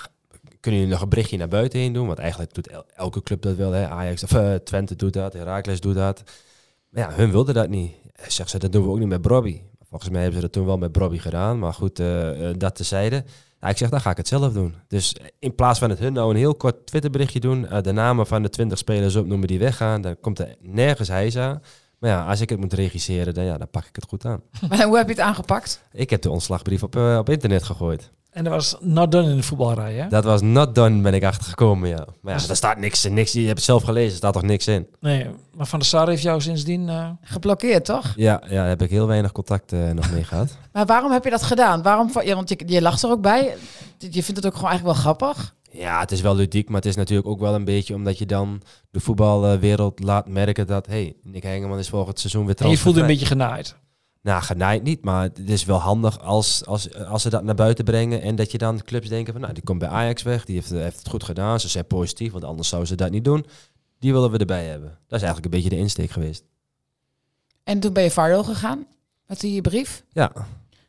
[0.62, 2.06] kunnen jullie nog een berichtje naar buiten heen doen?
[2.06, 3.72] Want eigenlijk doet el- elke club dat wel.
[3.72, 3.88] Hè?
[3.88, 6.22] Ajax of eh, Twente doet dat, Heracles doet dat.
[6.88, 7.92] Maar ja, hun wilden dat niet.
[8.26, 9.60] Zegt ze, dat doen we ook niet met Brobby.
[9.88, 11.58] Volgens mij hebben ze dat toen wel met Brobby gedaan.
[11.58, 13.24] Maar goed, eh, eh, dat tezijde.
[13.60, 14.74] Ja, ik zeg, dan ga ik het zelf doen.
[14.88, 18.26] Dus in plaats van het hun nou een heel kort Twitterberichtje doen, eh, de namen
[18.26, 21.60] van de 20 spelers opnoemen die weggaan, dan komt er nergens hijza.
[21.98, 24.42] Maar ja, als ik het moet regisseren, dan, ja, dan pak ik het goed aan.
[24.88, 25.82] Hoe heb je het aangepakt?
[25.92, 28.10] Ik heb de ontslagbrief op, eh, op internet gegooid.
[28.32, 30.08] En dat was not done in de voetballerij, hè?
[30.08, 32.06] Dat was not done, ben ik achtergekomen, ja.
[32.20, 34.66] Maar ja, daar staat niks, niks, je hebt het zelf gelezen, er staat toch niks
[34.66, 34.86] in?
[35.00, 36.88] Nee, maar Van der Sar heeft jou sindsdien...
[36.88, 38.12] eh, Geblokkeerd, toch?
[38.16, 40.56] Ja, ja daar heb ik heel weinig contact eh, nog mee gehad.
[40.72, 41.82] Maar waarom heb je dat gedaan?
[41.82, 43.54] Waarom, ja, want je, je lacht er ook bij.
[43.98, 45.54] Je vindt het ook gewoon eigenlijk wel grappig.
[45.70, 48.26] Ja, het is wel ludiek, maar het is natuurlijk ook wel een beetje omdat je
[48.26, 52.78] dan de voetbalwereld laat merken dat, hey, Nick Hengeman is volgend seizoen weer en je
[52.78, 53.74] voelde een beetje genaaid.
[54.22, 57.84] Nou, genaaid niet, maar het is wel handig als, als, als ze dat naar buiten
[57.84, 60.54] brengen en dat je dan clubs denken van, nou, die komt bij Ajax weg, die
[60.54, 63.46] heeft, heeft het goed gedaan, ze zijn positief, want anders zouden ze dat niet doen.
[63.98, 64.88] Die willen we erbij hebben.
[64.88, 66.44] Dat is eigenlijk een beetje de insteek geweest.
[67.64, 68.86] En toen ben je viral gegaan
[69.26, 70.04] met die brief.
[70.12, 70.32] Ja,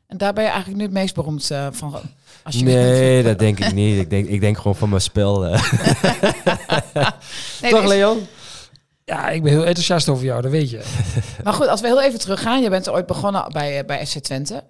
[0.08, 1.96] En daar ben je eigenlijk nu het meest beroemd eh, van.
[2.44, 4.00] Als je nee, dat denk ik niet.
[4.00, 5.46] Ik denk, ik denk gewoon van mijn spel.
[5.46, 5.64] eh.
[7.62, 8.20] Nee, Toch, Leon?
[9.06, 10.82] Ja, ik ben heel enthousiast over jou, dat weet je.
[11.44, 12.62] Maar goed, als we heel even teruggaan.
[12.62, 14.64] Je bent ooit begonnen bij, eh, bij FC Twente.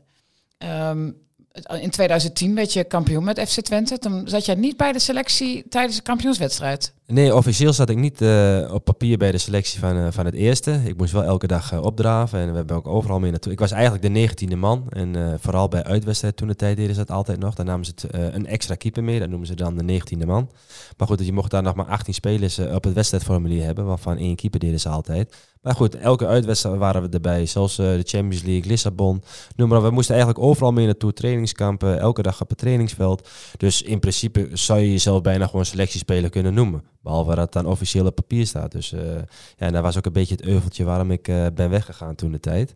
[1.52, 3.98] Het- in 2010 werd je kampioen met FC Twente.
[4.00, 6.94] Toen zat jij niet bij de selectie tijdens de kampioenswedstrijd.
[7.08, 10.34] Nee, officieel zat ik niet eh, op papier bij de selectie van, eh, van het
[10.34, 10.82] eerste.
[10.86, 13.52] Ik moest wel elke dag eh, opdraven en we hebben ook overal mee naartoe.
[13.52, 17.06] Ik was eigenlijk de negentiende man en vooral bij uitwedstrijd toen de tijd deden ze
[17.06, 17.54] dat altijd nog.
[17.54, 20.50] Dan namen ze het, een extra keeper mee, dat noemen ze dan de negentiende man.
[20.98, 24.36] Maar goed, je mocht daar nog maar 18 spelers op het wedstrijdformulier hebben, waarvan één
[24.36, 25.36] keeper deden ze altijd.
[25.62, 29.24] Maar goed, elke uitwedstrijd waren we erbij, zoals de Champions League, Lissabon,
[29.56, 29.82] noem maar.
[29.84, 33.30] We moesten eigenlijk overal mee naartoe, trainingskampen, elke dag op het trainingsveld.
[33.58, 36.84] Dus in principe zou je jezelf bijna gewoon selectiespeler kunnen noemen.
[37.04, 38.72] Behalve dat het dan officieel op papier staat.
[38.72, 39.16] Dus eh,
[39.56, 42.32] ja, en dat was ook een beetje het euveltje waarom ik eh, ben weggegaan toen
[42.32, 42.74] de tijd.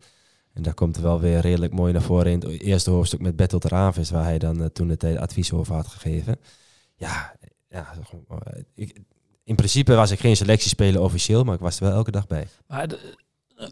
[0.53, 3.35] En daar komt er wel weer redelijk mooi naar voren in het eerste hoofdstuk met
[3.35, 6.39] Bertolt Ravis, waar hij dan eh, toen de tijd advies over had gegeven.
[6.95, 7.35] Ja,
[7.69, 7.93] ja
[9.43, 12.47] in principe was ik geen selectiespeler officieel, maar ik was er wel elke dag bij.
[12.67, 12.87] Maar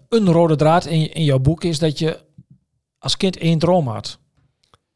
[0.10, 2.20] een rode draad in, in jouw boek is dat je
[2.98, 4.20] als kind één droom had.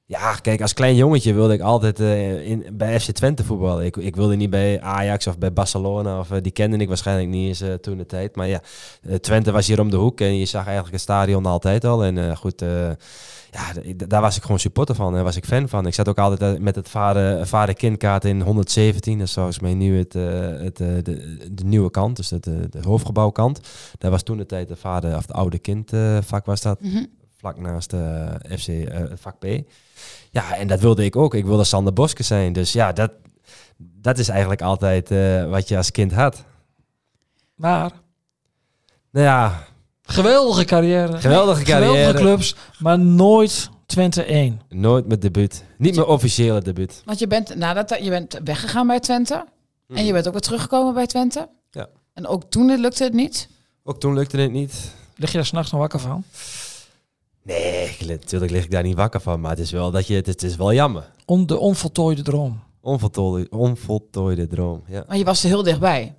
[0.10, 3.86] Ja, kijk, als klein jongetje wilde ik altijd eh, in, bij FC Twente voetballen.
[3.86, 6.20] Ik, ik wilde niet bij Ajax of bij Barcelona.
[6.20, 8.36] Of, eh, die kende ik waarschijnlijk niet eens eh, toen de tijd.
[8.36, 8.62] Maar ja,
[9.22, 12.04] Twente was hier om de hoek en je zag eigenlijk het stadion altijd al.
[12.04, 12.62] En goed,
[13.52, 15.14] ja, daar was ik gewoon supporter van.
[15.14, 15.88] Daar was ik fan van.
[15.88, 19.18] Ik zat ook altijd met het vader- vader-kindkaart in 117.
[19.18, 23.60] Dat is volgens mij nu het, het, de, de nieuwe kant, dus het, de hoofdgebouwkant.
[23.98, 26.80] Daar was toen de tijd de vader of de oude kind eh, vak was dat
[27.40, 29.46] vlak naast de FC eh, vak B.
[30.32, 31.34] Ja, en dat wilde ik ook.
[31.34, 32.54] Ik wilde Sander Boske zijn.
[32.54, 33.12] Dus ja, dat,
[33.78, 36.44] dat is eigenlijk altijd eh, wat je als kind had.
[37.56, 37.92] Maar
[39.12, 39.64] Nou ja,
[40.04, 41.18] geweldige carrière.
[41.18, 41.92] geweldige carrière.
[41.96, 44.62] Geweldige clubs, maar nooit Twente 1.
[44.70, 45.64] Nooit mijn debuut.
[45.78, 47.02] Niet mijn officiële debuut.
[47.06, 49.46] Want je bent, nadat je bent weggegaan bij Twente.
[49.88, 51.50] En je bent ook weer teruggekomen bij Twente.
[51.72, 51.88] Ja.
[52.14, 53.50] En ook toen lukte het niet.
[53.84, 54.92] Ook toen lukte het niet.
[55.16, 56.24] Lig je daar s'nachts nog wakker van?
[57.50, 59.40] Nee, natuurlijk lig ik daar niet wakker van.
[59.40, 61.12] Maar het is wel, dat je, het, het is wel jammer.
[61.26, 62.60] Om de onvoltooide droom.
[62.82, 64.84] Onvoltooide, onvoltooide droom.
[64.88, 65.04] Ja.
[65.08, 66.14] Maar je was er heel dichtbij.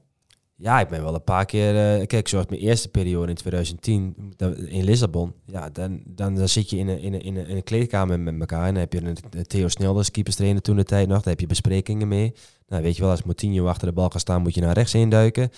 [0.57, 1.99] Ja, ik ben wel een paar keer.
[2.01, 5.33] eh, kijk, zoals mijn eerste periode in 2010 dat- in Lissabon.
[5.47, 8.21] Ja, dan, dan, dan zit je in een, in, een, in, een, in een kleedkamer
[8.21, 8.67] met elkaar.
[8.67, 11.17] En dan heb je een, een Theo Snelders, keeperstrainer toen de tijd nog.
[11.23, 12.33] Daar heb je besprekingen mee.
[12.69, 14.95] Nou, weet je wel, als Moutinho achter de bal gaat staan, moet je naar rechts
[14.95, 15.51] induiken.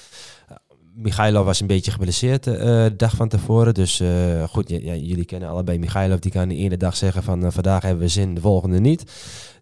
[0.50, 0.56] Uh,
[0.94, 3.74] Michailov was een beetje geblesseerd eh, de dag van tevoren.
[3.74, 6.18] Dus eh, goed, jullie kennen allebei Michailov.
[6.18, 9.04] Die kan de ene dag zeggen van eh, vandaag hebben we zin, de volgende niet.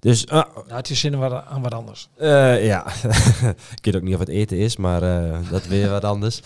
[0.01, 0.27] Dus
[0.69, 2.09] het is zin aan wat- aan wat anders.
[2.17, 2.87] eh, ja,
[3.77, 6.41] ik weet ook niet of het eten is, maar eh, dat weer wat anders.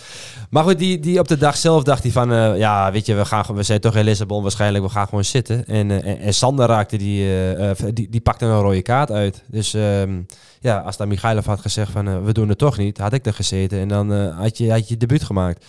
[0.51, 3.15] Maar goed, die, die op de dag zelf dacht hij van, eh, ja, weet je,
[3.15, 5.67] we, gaan, gewoon- we zijn toch in Lissabon waarschijnlijk, we gaan gewoon zitten.
[5.67, 7.29] En, eh, en, en Sander raakte die,
[7.93, 9.43] die, die pakte een rode kaart uit.
[9.47, 10.21] Dus ehm,
[10.61, 13.35] ja, als dan Michailov had gezegd van, we doen het toch niet, had ik er
[13.35, 15.65] gezeten en dan eh, had, je, had je debuut gemaakt.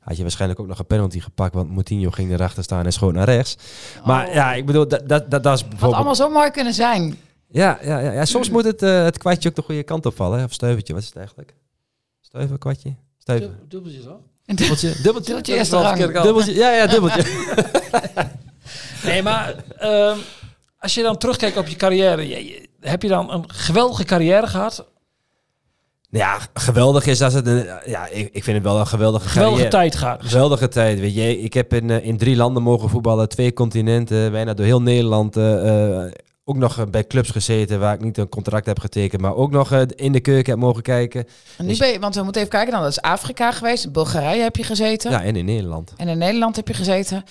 [0.00, 3.12] Had je waarschijnlijk ook nog een penalty gepakt, want Moutinho ging erachter staan en schoot
[3.14, 3.56] naar rechts.
[4.04, 4.34] Maar Oh.
[4.34, 5.94] ja, ik bedoel, dat, dat, dat, dat is Had bijvoorbeeld...
[5.94, 7.16] allemaal zo mooi kunnen zijn.
[7.52, 10.38] Ja, ja, ja, ja, soms moet het, eh, het kwartje ook de goede kant opvallen.
[10.38, 10.44] Hè?
[10.44, 11.54] Of stuivertje, wat is het eigenlijk?
[12.20, 12.94] Stuiver, kwartje?
[13.18, 13.50] Stuiver.
[13.68, 14.20] Dubbeltje zo.
[14.46, 15.02] Dubbeltje, dubbeltje.
[15.24, 15.98] Dubbeltje eerste rang.
[16.22, 17.24] Dubbeltje, ja, ja, dubbeltje.
[19.04, 20.16] Nee, maar ehm,
[20.78, 24.46] als je dan terugkijkt op je carrière, je- je- heb je dan een geweldige carrière
[24.46, 24.86] gehad?
[26.10, 27.46] ja, geweldig is als het...
[27.46, 29.88] Een, ja, ik, ik vind het wel een geweldige Geweldige carrière.
[29.90, 30.20] tijd gehad.
[30.24, 31.38] Geweldige tijd, weet je.
[31.40, 35.36] Ik heb in, eh, in drie landen mogen voetballen, twee continenten, bijna door heel Nederland.
[35.36, 36.04] eh,
[36.44, 39.50] ook nog eh, bij clubs gezeten waar ik niet een contract heb getekend, maar ook
[39.50, 41.24] nog eh, in de keuken heb mogen kijken.
[41.58, 43.84] En nu Dus- ben je, want we moeten even kijken, dan dat is Afrika geweest,
[43.84, 45.92] in Bulgarije heb je gezeten Ja, en in Nederland.
[45.96, 47.24] en in Nederland heb je gezeten.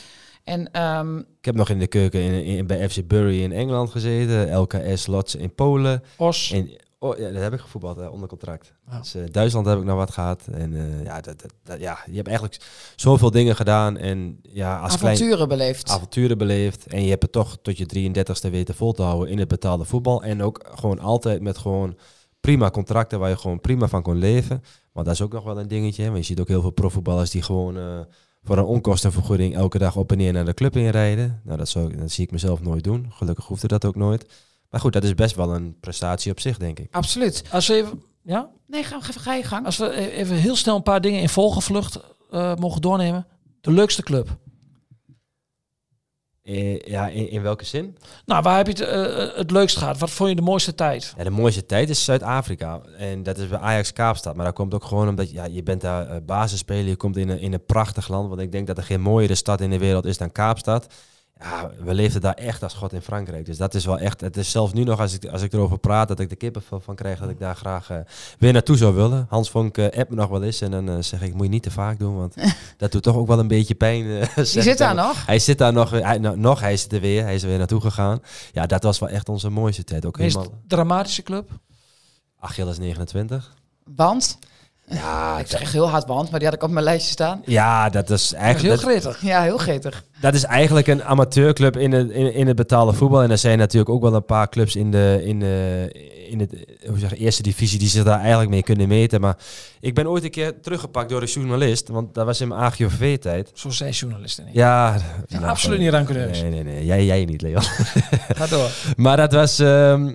[0.43, 3.89] En ehm, Ik heb nog in de keuken in, in, bij FC Bury in Engeland
[3.89, 6.03] gezeten, LKS Lots in Polen.
[6.17, 6.51] Os.
[6.51, 8.73] En, oh, ja, dat heb ik gevoetbald hè, onder contract.
[8.97, 10.47] Dus, eh, Duitsland heb ik nog wat gehad.
[10.51, 12.61] En eh, ja, dat, dat, dat- ja, je hebt eigenlijk
[12.95, 13.97] zoveel dingen gedaan.
[13.97, 15.89] En ja, als klein avonturen beleefd.
[15.89, 16.87] avonturen beleefd.
[16.87, 19.85] En je hebt het toch tot je 33ste weten vol te houden in het betaalde
[19.85, 20.23] voetbal.
[20.23, 21.97] En ook gewoon altijd met gewoon
[22.41, 24.63] prima contracten waar je gewoon prima van kon leven.
[24.91, 26.03] Want dat is ook nog wel een dingetje.
[26.03, 27.99] hè, Want je ziet ook heel veel profvoetballers die gewoon eh,
[28.43, 31.41] voor een onkostenvergoeding elke dag op en neer naar de club inrijden.
[31.43, 33.05] Nou, dat, zou, dat zie ik mezelf nooit doen.
[33.09, 34.25] Gelukkig hoefde dat ook nooit.
[34.69, 36.87] Maar goed, dat is best wel een prestatie op zich, denk ik.
[36.91, 37.43] Absoluut.
[37.51, 39.65] Als we even, ja, Nee, ga, ga, ga je gang.
[39.65, 41.99] als we e- even heel snel een paar dingen in volgevlucht
[42.31, 43.27] eh, mogen doornemen.
[43.61, 44.37] De leukste club.
[46.43, 47.97] Eh, ja, in, in welke zin?
[48.25, 49.97] Nou, waar heb je het, eh, het leukst gehad?
[49.97, 51.13] Wat vond je de mooiste tijd?
[51.17, 52.81] Ja, de mooiste tijd is Zuid-Afrika.
[52.97, 54.35] En dat is bij Ajax Kaapstad.
[54.35, 56.87] Maar dat komt ook gewoon omdat ja, je bent daar basisspeler.
[56.87, 58.29] Je komt in een, in een prachtig land.
[58.29, 60.93] Want ik denk dat er geen mooiere stad in de wereld is dan Kaapstad.
[61.39, 63.45] Ja, we leefden daar echt als God in Frankrijk.
[63.45, 64.21] Dus dat is wel echt...
[64.21, 66.79] Het is zelfs nu nog, als ik, als ik erover praat, dat ik de kippenvel
[66.79, 67.19] van krijg.
[67.19, 67.97] Dat ik daar graag eh,
[68.39, 69.25] weer naartoe zou willen.
[69.29, 70.61] Hans Vonk eh appt me nog wel eens.
[70.61, 72.15] En dan eh, zeg ik, moet je niet te vaak doen.
[72.15, 72.35] Want
[72.77, 74.05] dat doet toch ook wel een beetje pijn.
[74.35, 75.05] Die zit daar dan.
[75.05, 75.25] nog.
[75.25, 77.23] Hij zit daar nog, hij, nou, nog, hij is er weer.
[77.23, 78.21] Hij is er weer naartoe gegaan.
[78.51, 80.05] Ja, dat was wel echt onze mooiste tijd.
[80.05, 81.51] Ook Meest helemaal dramatische club?
[82.39, 83.55] Achilles 29.
[83.95, 84.37] Want,
[84.89, 87.41] Ja, ik zeg heel hard want, maar die had ik op mijn lijstje staan.
[87.45, 89.21] ja, dat is Dat is heel eigenlijk, gretig.
[89.21, 90.03] Ja, heel gretig.
[90.21, 93.21] dat is eigenlijk een amateurclub in het, in, in het betaalde voetbal.
[93.23, 96.55] En er zijn natuurlijk ook wel een paar clubs in de, in de in het
[96.87, 99.21] hoe zeg, eerste divisie die zich daar eigenlijk mee kunnen meten.
[99.21, 99.37] Maar
[99.79, 103.51] ik ben ooit een keer teruggepakt door een journalist, want dat was in mijn AGOV-tijd.
[103.53, 104.53] Zo zijn journalisten niet.
[104.53, 104.95] Ja,
[105.27, 106.41] Ja, nou, absoluut niet rankeneus.
[106.41, 106.85] Nee, nee, nee.
[106.85, 107.61] Jij, jij niet, Leon.
[108.35, 108.69] Ga door.
[108.95, 109.59] Maar dat was.
[109.59, 110.11] ehm,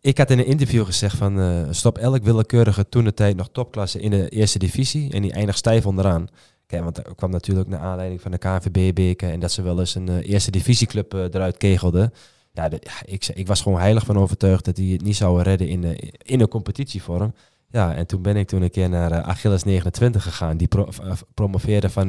[0.00, 3.48] ik had in een interview gezegd van eh, stop elk willekeurige toen de tijd nog
[3.52, 6.28] topklasse in de eerste divisie en die eindigt stijf onderaan.
[6.66, 9.94] Kijk, want er kwam natuurlijk naar aanleiding van de KNVB-beker en dat ze wel eens
[9.94, 12.12] een eh, eerste divisieclub eh, eruit kegelden.
[12.52, 12.70] Ja,
[13.04, 16.12] ik, ik was gewoon heilig van overtuigd dat die het niet zouden redden in, de,
[16.22, 17.34] in een competitievorm.
[17.70, 20.56] Ja, en toen ben ik toen een keer naar eh, Achilles 29 gegaan.
[20.56, 22.08] Die pro- eh, promoveerde van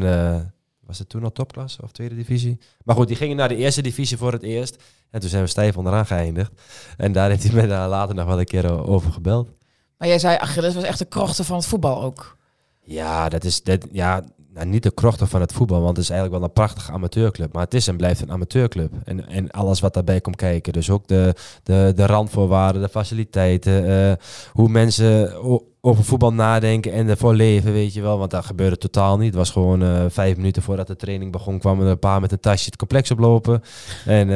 [0.94, 2.60] was het toen al topklasse of tweede divisie?
[2.84, 4.84] Maar goed, die gingen naar de eerste divisie voor het eerst.
[5.12, 6.52] En toen zijn we stijf onderaan geëindigd.
[6.98, 9.50] En daar heeft hij me daar later nog wel een keer o- over gebeld.
[9.98, 12.38] Maar jij zei, Achilles was echt de krochten van het voetbal ook.
[12.84, 14.24] Ja, dat is dat, ja,
[14.54, 17.54] nou, niet de krochten van het voetbal, want het is eigenlijk wel een prachtige amateurclub.
[17.54, 18.92] Maar het is en blijft een amateurclub.
[19.04, 20.74] En, en alles wat daarbij komt kijken.
[20.74, 25.34] Dus ook de, de, de randvoorwaarden, de faciliteiten, eh, hoe mensen
[25.82, 28.18] over voetbal nadenken en ervoor leven, weet je wel.
[28.18, 29.28] Want dat gebeurde totaal niet.
[29.28, 32.32] Het was gewoon eh, vijf minuten voordat de training begon, kwamen er een paar met
[32.32, 33.62] een tasje het complex oplopen.
[34.06, 34.28] En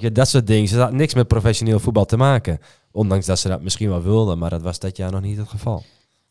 [0.00, 0.68] je, dat soort dingen.
[0.68, 2.58] Ze had niks met professioneel voetbal te maken.
[2.90, 5.48] Ondanks dat ze dat misschien wel wilden, maar dat was dat jaar nog niet het
[5.48, 5.82] geval.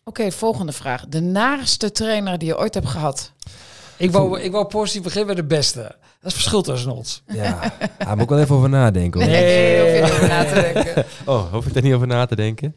[0.03, 1.05] Oké, volgende vraag.
[1.07, 3.31] De naarste trainer die je ooit hebt gehad.
[3.97, 5.81] Ik wou, ik wou positief beginnen bij de beste.
[6.19, 7.23] Dat is verschil tussen ons.
[7.27, 9.21] Ja, daar moet ik wel even over nadenken.
[9.21, 9.29] Hoor.
[9.29, 9.43] Nee.
[9.43, 11.05] heel veel over na te denken.
[11.25, 12.75] Oh, hoef ik er niet over na te denken?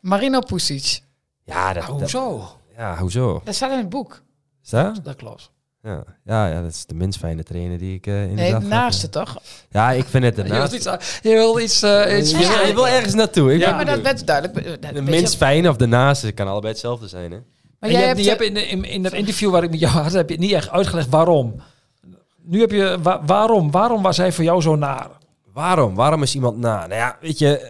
[0.00, 1.00] Marino Pusic.
[1.44, 2.56] Ja, dat, Ah, dat- hoezo?
[2.76, 3.40] ja, hoezo?
[3.44, 4.22] Dat staat in het boek.
[4.70, 5.00] Dat?
[5.04, 5.50] Dat klopt.
[5.82, 6.04] Ja.
[6.24, 8.60] Ja, ja, dat is de minst fijne trainer die ik eh Nee, inderdaad...
[8.60, 9.10] de gehad naaste heb.
[9.12, 9.36] toch?
[9.70, 10.72] Ja, ik vind het de Je wil naast.
[10.72, 10.84] iets,
[11.22, 13.54] je wil iets, eh, iets Je, wil- je wil ergens naartoe.
[13.54, 14.80] Ik Ja, maar dat werd duidelijk.
[14.82, 17.38] de Weet minst je- fijne of de naaste, het kan allebei hetzelfde zijn, hè?
[17.80, 19.92] Maar jij je hebt, je hebt in, in, in dat interview waar ik met jou
[19.92, 21.60] had, heb je het niet echt uitgelegd waarom.
[22.42, 25.06] Nu heb je, wa- waarom, waarom was hij voor jou zo naar?
[25.52, 25.94] Waarom?
[25.94, 26.76] Waarom is iemand na?
[26.86, 27.68] Nou ja, weet je, eh,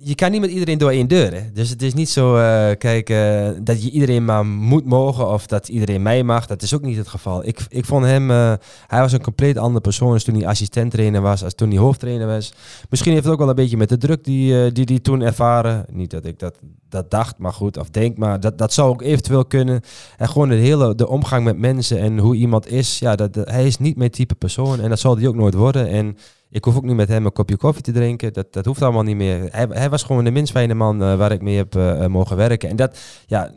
[0.00, 1.34] je kan niet met iedereen door één deur.
[1.34, 1.40] Hè?
[1.52, 5.46] Dus het is niet zo, eh, kijk, eh, dat je iedereen maar moet mogen of
[5.46, 6.46] dat iedereen mij mag.
[6.46, 7.46] Dat is ook niet het geval.
[7.46, 8.52] Ik, ik vond hem, eh,
[8.86, 12.26] hij was een compleet andere persoon als toen hij assistent-trainer was, als toen hij hoofdtrainer
[12.26, 12.52] was.
[12.90, 15.84] Misschien heeft het ook wel een beetje met de druk die die, die toen ervaren.
[15.92, 16.54] Niet dat ik dat,
[16.88, 19.80] dat dacht, maar goed, of denk, maar dat, dat zou ook eventueel kunnen.
[20.16, 22.98] En gewoon de hele de omgang met mensen en hoe iemand is.
[22.98, 25.54] Ja, dat, dat- hij is niet mijn type persoon en dat zal hij ook nooit
[25.54, 25.88] worden.
[25.88, 26.16] En
[26.50, 28.32] ik hoef ook niet met hem een kopje koffie te drinken.
[28.32, 29.48] Dat, dat hoeft allemaal niet meer.
[29.50, 32.10] Hij, hij was gewoon de minst fijne man eh, waar ik mee heb eh, eh,
[32.10, 32.68] mogen werken.
[32.68, 33.52] En dat, ja,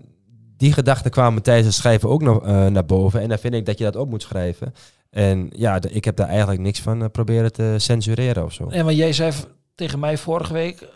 [0.57, 3.21] die gedachten kwamen tijdens het schrijven ook nog naar boven.
[3.21, 4.73] En dan vind ik dat je dat op moet schrijven.
[5.09, 8.67] En ja, ik heb daar eigenlijk niks van proberen te censureren of zo.
[8.69, 9.31] En want jij zei
[9.75, 10.87] tegen mij vorige week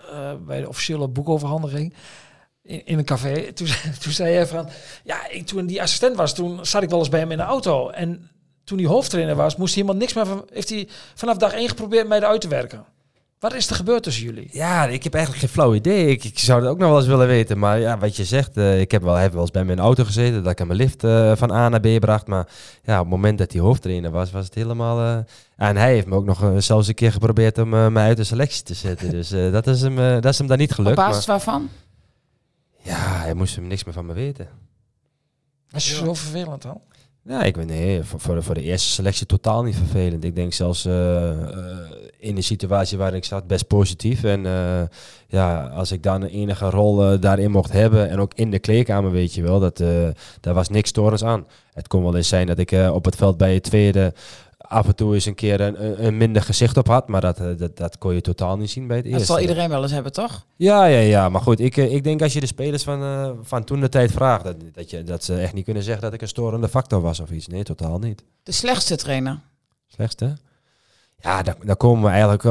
[0.46, 1.94] bij de officiële boekoverhandiging
[2.62, 3.34] in, een café.
[3.54, 3.68] Toen,
[4.00, 4.70] toen zei jij van,
[5.04, 7.44] ja, ik, toen die assistent was, toen zat ik wel eens bij hem in de
[7.44, 7.90] auto.
[7.90, 8.30] En
[8.66, 10.46] toen hij hoofdtrainer was, moest hij helemaal niks meer van.
[10.54, 12.86] Heeft hij vanaf dag één geprobeerd mij eruit te werken?
[13.40, 14.50] Wat is er gebeurd tussen jullie?
[14.52, 16.08] Ja, ik heb eigenlijk geen flauw idee.
[16.08, 17.60] Ik, ik zou het ook nog wel eens willen weten.
[17.60, 19.80] Maar ja, wat je zegt, eh, ik heb wel, hij heeft wel eens bij mijn
[19.80, 20.44] auto gezeten.
[20.44, 22.28] Dat ik hem mijn lift eh, van A naar B bracht.
[22.28, 22.48] Maar
[22.84, 25.00] ja, op het moment dat hij hoofdtrainer was, was het helemaal...
[25.00, 25.18] eh,
[25.70, 28.64] en hij heeft me ook nog zelfs een keer geprobeerd om mij uit de selectie
[28.64, 29.10] te zetten.
[29.10, 30.96] Dus eh, dat, is hem, dat is hem dan niet Op gelukt.
[30.96, 31.70] basis Maar, waarvan?
[32.82, 34.48] ja, hij moest hem niks meer van me weten.
[35.70, 36.82] Dat is zo vervelend dan.
[37.28, 40.24] Ja, ik weet nee, voor, voor, de, eerste selectie totaal niet vervelend.
[40.24, 44.24] Ik denk zelfs eh, eh, in de situatie waarin ik zat best positief.
[44.24, 44.82] En eh,
[45.28, 49.12] ja, als ik dan een enige rol daarin mocht hebben en ook in de kleedkamer,
[49.12, 49.78] weet je wel, dat,
[50.42, 51.48] daar was niks storends aan.
[51.74, 54.14] Het kon wel eens zijn dat ik op het veld bij het tweede
[54.68, 57.48] af en toe eens een keer een, een- minder gezicht op had, maar dat, eh,
[57.58, 59.20] dat, dat kon je totaal niet zien bij het eerste.
[59.20, 60.46] Dat zal iedereen wel eens hebben, toch?
[60.56, 61.30] Ja, ja, ja.
[61.30, 63.90] Maar goed, ik, eh, ik denk als je de spelers van, eh, van toen de
[63.90, 66.70] tijd vraagt, dat, dat, je, dat ze echt niet kunnen zeggen dat ik een storende
[66.70, 67.48] factor was of iets.
[67.48, 68.24] Nee, totaal niet.
[68.44, 69.40] De slechtste trainer.
[69.88, 70.38] Slechtste?
[71.20, 72.44] Ja, daar, daar komen we eigenlijk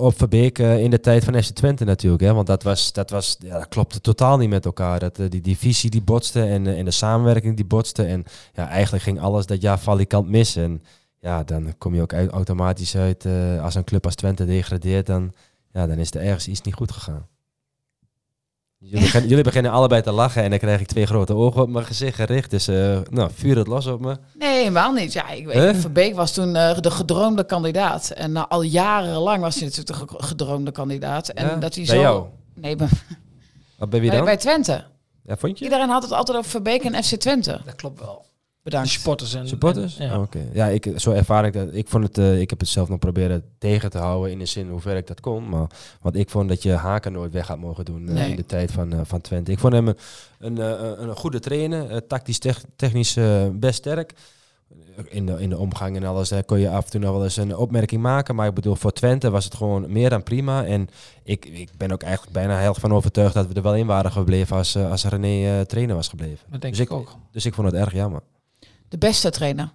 [0.00, 2.22] op Verbeek in de tijd van FC Twente natuurlijk.
[2.22, 2.34] Hè?
[2.34, 4.98] Want dat, was, dat, was, ja, dat klopte totaal niet met elkaar.
[4.98, 8.02] Dat, eh, die, die visie die botste en, en de samenwerking die botste.
[8.04, 10.56] En ja, eigenlijk ging alles dat jaar valikant mis.
[10.56, 10.82] En
[11.20, 15.06] ja, dan kom je ook uit, automatisch uit eh, als een club als Twente degradeert.
[15.06, 15.32] Dan,
[15.72, 17.26] ja, dan is er ergens iets niet goed gegaan.
[18.80, 21.68] Jullie, beginnen, jullie beginnen allebei te lachen en dan krijg ik twee grote ogen op
[21.68, 22.50] mijn gezicht gericht.
[22.50, 24.16] Dus eh, nou, vuur het los op me.
[24.38, 25.12] Nee, helemaal niet.
[25.12, 25.74] Ja, ik weet, Huh?
[25.80, 28.10] Verbeek was toen eh, de gedroomde kandidaat.
[28.10, 31.28] En uh, al jarenlang was hij natuurlijk de ge- gedroomde kandidaat.
[31.28, 31.56] En Ja?
[31.56, 32.00] dat hij Bij zo...
[32.00, 32.26] jou?
[32.54, 32.88] Nee, bij,
[33.78, 34.24] Wat ben je bij, dan?
[34.26, 34.84] bij Twente.
[35.22, 35.64] Ja, vond je?
[35.64, 37.60] Iedereen had het altijd over Verbeek en FC Twente.
[37.64, 38.24] Dat klopt wel.
[38.68, 38.88] De Bedankt.
[38.96, 39.48] supporters en...
[39.48, 39.98] Supporters?
[39.98, 40.16] en- ja.
[40.16, 40.38] Oh, Oké.
[40.52, 41.68] Ja, ik, zo ervaar ik dat.
[41.74, 44.46] Ik, vond het, eh, ik heb het zelf nog proberen tegen te houden in de
[44.46, 45.48] zin hoe ver ik dat kon.
[45.48, 45.66] Maar
[46.00, 48.30] want ik vond dat je Haken nooit weg had mogen doen eh, Nee.
[48.30, 49.52] in de tijd van, eh, van Twente.
[49.52, 49.96] Ik vond hem een,
[50.38, 52.06] een, een, een goede trainer.
[52.06, 53.16] tactisch, tech- technisch
[53.52, 54.12] best sterk.
[55.08, 57.24] In de, in de omgang en alles daar kon je af en toe nog wel
[57.24, 58.34] eens een opmerking maken.
[58.34, 60.64] Maar ik bedoel, voor Twente was het gewoon meer dan prima.
[60.64, 60.88] En
[61.22, 63.86] ik, ik ben ook eigenlijk bijna heel erg van overtuigd dat we er wel in
[63.86, 66.46] waren gebleven als, als René eh, trainer was gebleven.
[66.50, 67.14] Dat denk dus ik ook.
[67.32, 68.20] Dus ik vond het erg jammer.
[68.88, 69.72] De beste trainer.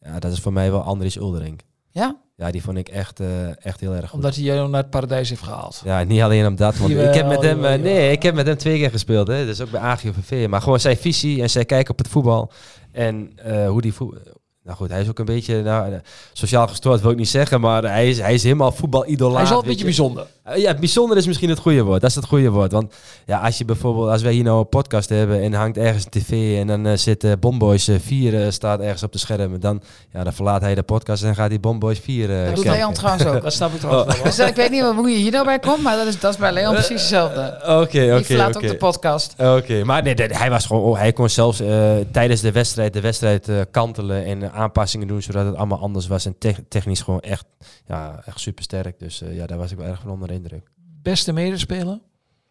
[0.00, 1.60] Ja, dat is voor mij wel Andries Uldering.
[1.90, 2.16] Ja?
[2.36, 4.14] Ja, die vond ik echt, eh, echt heel erg goed.
[4.14, 5.80] Omdat hij jou naar het paradijs heeft gehaald.
[5.84, 6.76] Ja, niet alleen om dat.
[6.76, 8.90] Want Jawel, ik heb met hem, eh, jawel, nee, ik heb met hem twee keer
[8.90, 9.26] gespeeld.
[9.26, 9.44] Hè.
[9.44, 10.46] Dus ook bij AGOVV.
[10.48, 12.52] Maar gewoon zijn visie en zijn kijk op het voetbal.
[12.92, 14.20] En eh, hoe die voetbal...
[14.68, 15.98] Nou goed, hij is ook een beetje nou, eh,
[16.32, 17.60] sociaal gestoord, wil ik niet zeggen.
[17.60, 19.34] Maar hij is, hij is helemaal voetbalidolaat.
[19.34, 19.84] Hij is wel een beetje je.
[19.84, 20.26] bijzonder.
[20.42, 22.00] Eh, Ja, bijzonder is misschien het goede woord.
[22.00, 22.72] Dat is het goede woord.
[22.72, 22.94] Want
[23.26, 26.10] ja, als je bijvoorbeeld, als wij hier nou een podcast hebben en hangt ergens een
[26.10, 29.82] tv en dan eh, zit eh, Bomboys 4 eh, staat ergens op de schermen, dan,
[30.12, 32.64] ja, dan verlaat hij de podcast en gaat hij Bomboys 4 eh Dat doet.
[32.64, 33.42] Leon trouwens ook.
[33.48, 34.14] Dat snap ik trouwens Oh.
[34.14, 34.24] wel.
[34.24, 36.38] Dus ik weet niet hoe je hier nou bij komt, maar dat is, dat is
[36.38, 37.40] bij Leon precies hetzelfde.
[37.40, 38.64] Eh, Oké, Die oké, verlaat oké.
[38.66, 39.34] ook de podcast.
[39.38, 42.92] Oké, maar nee, nee, hij was gewoon, oh, hij kon zelfs eh, tijdens de wedstrijd
[42.92, 47.20] de wedstrijd kantelen en aanpassingen doen zodat het allemaal anders was en tech- technisch gewoon
[47.20, 47.46] echt,
[47.86, 48.98] ja, echt super sterk.
[48.98, 50.70] Dus eh, ja, daar was ik wel erg van onder de indruk.
[51.02, 52.00] Beste medespeler?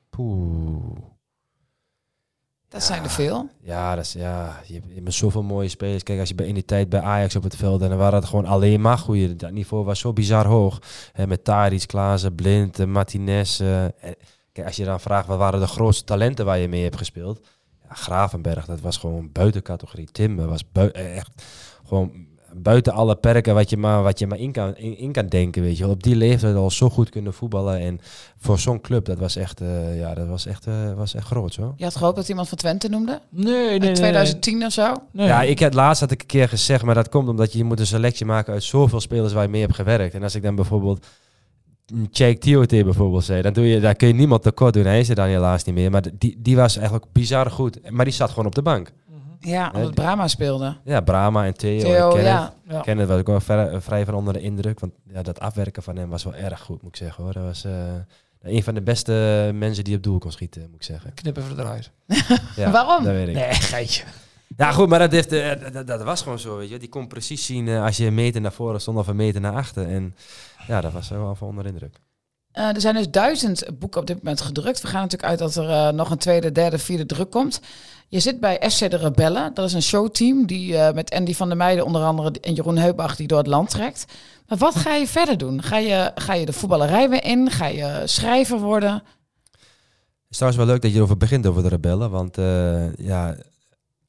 [0.10, 0.98] Poeh.
[2.70, 3.50] Dat zijn er veel.
[3.62, 6.04] Ja, dat is, ja, je, hebt- je hebt met zoveel mooie spelers.
[6.04, 7.82] Kijk, als je bij, in die tijd bij Ajax op het veld...
[7.82, 9.36] en dan waren het gewoon alleen maar goede.
[9.36, 10.80] Dat niveau was zo bizar hoog.
[11.12, 13.60] Hè, met Taric, Klaassen, Blind, eh, Martinez.
[13.60, 14.16] eh, en-
[14.52, 15.28] kijk, als je dan vraagt...
[15.28, 17.48] wat waren de grootste talenten waar je mee hebt gespeeld?
[17.90, 20.12] Ja, Gravenberg, dat was gewoon buiten categorie.
[20.12, 21.44] Timber was bui- echt
[21.88, 22.28] gewoon
[22.62, 23.54] buiten alle perken...
[23.54, 25.88] wat je maar, wat je maar in, kan, in, in kan denken, weet je.
[25.88, 27.80] Op die leeftijd al zo goed kunnen voetballen.
[27.80, 28.00] En
[28.38, 31.56] voor zo'n club, dat was echt, eh, ja, dat was echt, eh, was echt groot,
[31.56, 31.74] hoor.
[31.76, 33.22] Je had gehoopt dat iemand van Twente noemde?
[33.30, 33.80] Nee.
[33.80, 34.94] In 2010 of zo?
[35.12, 35.28] Nee.
[35.28, 37.80] Ja, ik had laatst had ik een keer gezegd, maar dat komt omdat je, moet
[37.80, 40.14] een selectie maken uit zoveel spelers waar je mee hebt gewerkt.
[40.14, 41.06] En als ik dan bijvoorbeeld
[42.12, 44.86] Jake Tiote bijvoorbeeld zei, dan, doe je, dan kun je niemand tekort doen.
[44.86, 47.92] Hij is er dan helaas niet meer, maar die, die was eigenlijk bizar goed.
[47.92, 48.92] Maar die zat gewoon op de bank.
[49.40, 50.78] Ja, omdat Brahma speelde.
[50.84, 51.80] Ja, Brahma en Theo.
[51.80, 52.26] Theo, en Kenneth.
[52.34, 52.54] ja.
[52.68, 52.82] Ja.
[52.82, 55.96] Kenneth was ik wel ver- vrij van onder de indruk, want ja, dat afwerken van
[55.98, 57.34] hem was wel erg goed, moet ik zeggen hoor.
[57.34, 57.72] Dat was, eh,
[58.42, 61.14] Een van de beste mensen die op doel kon schieten, moet ik zeggen.
[61.14, 61.92] Knip even eruit.
[62.56, 63.04] Ja, Waarom?
[63.04, 63.34] Dat weet ik.
[63.36, 64.04] Nee, geitje.
[64.58, 66.80] Ja, goed, maar dat, heeft, eh, dat, dat was gewoon zo, weet je.
[66.80, 69.42] Die kon precies zien eh, als je een meter naar voren stond of een meter
[69.42, 69.88] naar achter.
[69.90, 70.16] En
[70.68, 72.00] ja, dat was wel van onder indruk.
[72.52, 74.82] Eh, er zijn dus duizend boeken op dit moment gedrukt.
[74.82, 77.62] We gaan natuurlijk uit dat er nog een tweede, derde, vierde druk komt.
[78.10, 79.54] Je zit bij FC de Rebellen.
[79.54, 82.78] Dat is een showteam die eh, met Andy van der Meijden onder andere en Jeroen
[82.78, 84.06] Heubach die door het land trekt.
[84.48, 85.64] Maar wat ga je verder doen?
[85.64, 87.52] Ga je, ga je de voetballerij weer in?
[87.52, 88.94] Ga je schrijver worden?
[88.94, 92.10] Het is trouwens wel leuk dat je erover begint over de rebellen.
[92.10, 93.36] Want eh, ja,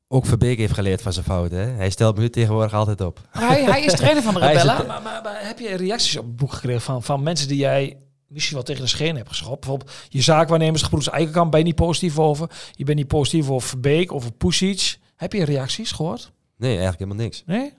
[0.09, 1.59] ook Verbeek heeft geleerd van zijn fouten.
[1.59, 1.67] Hè?
[1.67, 3.21] Hij stelt me nu tegenwoordig altijd op.
[3.31, 4.87] Hij, hij is trainer van de Rebellen.
[4.87, 7.97] Maar, maar, maar heb je reacties op het boek gekregen van, van mensen die jij
[8.29, 9.61] misschien wel tegen de schenen hebt geschopt?
[9.61, 12.51] Bijvoorbeeld je zaakwaarnemers, gebroeders Eikenkamp, ben je niet positief over?
[12.73, 14.99] Je bent niet positief over Verbeek, over Pusic.
[15.17, 16.33] Heb je reacties gehoord?
[16.57, 17.43] Nee, eigenlijk helemaal niks.
[17.47, 17.73] Nee?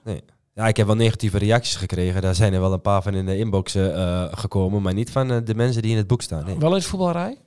[0.54, 2.22] Ja, ik heb wel negatieve reacties gekregen.
[2.22, 4.82] Daar zijn er wel een paar van in de inbox eh, gekomen.
[4.82, 6.44] Maar niet van eh, de mensen die in het boek staan.
[6.44, 6.58] Nee.
[6.58, 7.38] Wel in de voetballerij?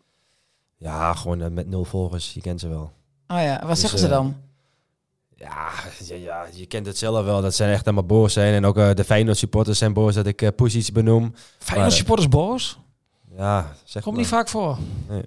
[0.77, 2.33] Ja, gewoon eh, met nul volgers.
[2.33, 2.91] Je kent ze wel.
[3.27, 4.35] Oh ja, wat Dus, zeggen ze dan?
[5.35, 5.69] Ja,
[6.05, 7.41] ja, ja, je kent het zelf wel.
[7.41, 8.53] Dat ze echt allemaal boos zijn.
[8.53, 10.49] En ook de Feyenoord supporters zijn boos dat ik uh,
[10.93, 11.33] benoem.
[11.57, 12.79] Feyenoord Maar- supporters boos?
[13.37, 14.23] Ja, zeg Komt maar.
[14.23, 14.77] niet vaak voor.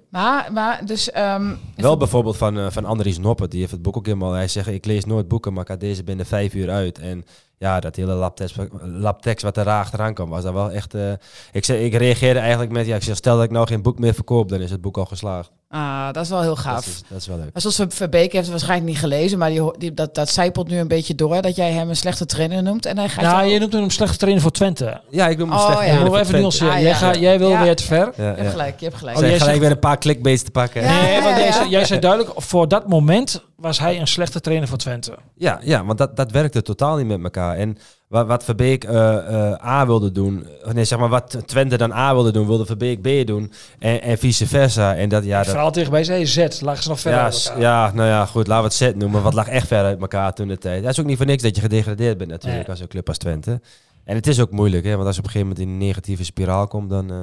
[0.09, 1.11] Maar, maar dus...
[1.11, 4.31] ehm, Wel bijvoorbeeld van, eh, van Andries Noppert, die heeft het boek ook helemaal.
[4.31, 6.99] Hij zegt, ik lees nooit boeken, maar ik had deze binnen vijf uur uit.
[6.99, 7.25] En
[7.59, 10.93] ja, dat hele labtekst, labtekst wat er achteraan kwam, was dat wel echt...
[10.93, 11.11] eh,
[11.51, 13.99] ik, zei, ik reageerde eigenlijk met, ja, ik zeg, stel dat ik nou geen boek
[13.99, 15.51] meer verkoop, dan is het boek al geslaagd.
[15.69, 16.85] Ah, dat is wel heel Dat gaaf.
[16.87, 17.49] is, dat is wel leuk.
[17.53, 20.87] Zoals Ver- Verbeek heeft het waarschijnlijk niet gelezen, maar die, dat, dat zijpelt nu een
[20.87, 22.85] beetje door dat jij hem een slechte trainer noemt.
[22.85, 25.01] En hij gaat Nou, jou- je noemt hem een slechte trainer voor Twente.
[25.09, 25.79] Ja, ik noem hem Oh, slecht.
[25.79, 25.85] ja.
[25.85, 26.75] Ja, trainer voor even Twente.
[26.75, 27.63] Ah, jij, gaat- jij wil Ja.
[27.63, 28.11] weer te ver.
[28.17, 29.15] Ja, Je hebt gelijk, je hebt gelijk.
[29.17, 30.83] Oh, jij gelijk zegt- weer een paar clickbaits te pakken.
[30.83, 34.77] Nee, want zei- jij zei duidelijk, voor dat moment was hij een slechte trainer voor
[34.77, 35.17] Twente.
[35.35, 37.55] Ja, ja, want dat, dat werkte totaal niet met elkaar.
[37.57, 39.17] En wat, wat Verbeek eh,
[39.51, 42.65] eh, A wilde doen, of nee, zeg maar wat Twente dan A wilde doen, wilde
[42.65, 43.51] Verbeek B doen.
[43.79, 44.95] En, en vice versa.
[44.95, 47.45] En dat, ja, dat, Verhaal tegen mij zei Z, lagen ze nog verder ja, uit
[47.45, 47.61] elkaar.
[47.61, 49.21] ja, nou ja, goed, laten we het set noemen.
[49.23, 50.81] Wat lag echt ver uit elkaar toen de tijd.
[50.83, 52.69] Dat is ook niet voor niks dat je gedegradeerd bent natuurlijk Nee.
[52.69, 53.61] als een club als Twente.
[54.03, 55.87] En het is ook moeilijk, hè, want als je op een gegeven moment in een
[55.87, 57.17] negatieve spiraal komt, dan eh,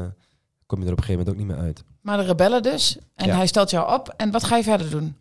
[0.67, 1.85] kom je er op een gegeven moment ook niet meer uit.
[2.01, 2.99] Maar de rebellen dus.
[3.15, 3.37] En Ja.
[3.37, 4.15] hij stelt jou op.
[4.17, 5.17] En wat ga je verder doen?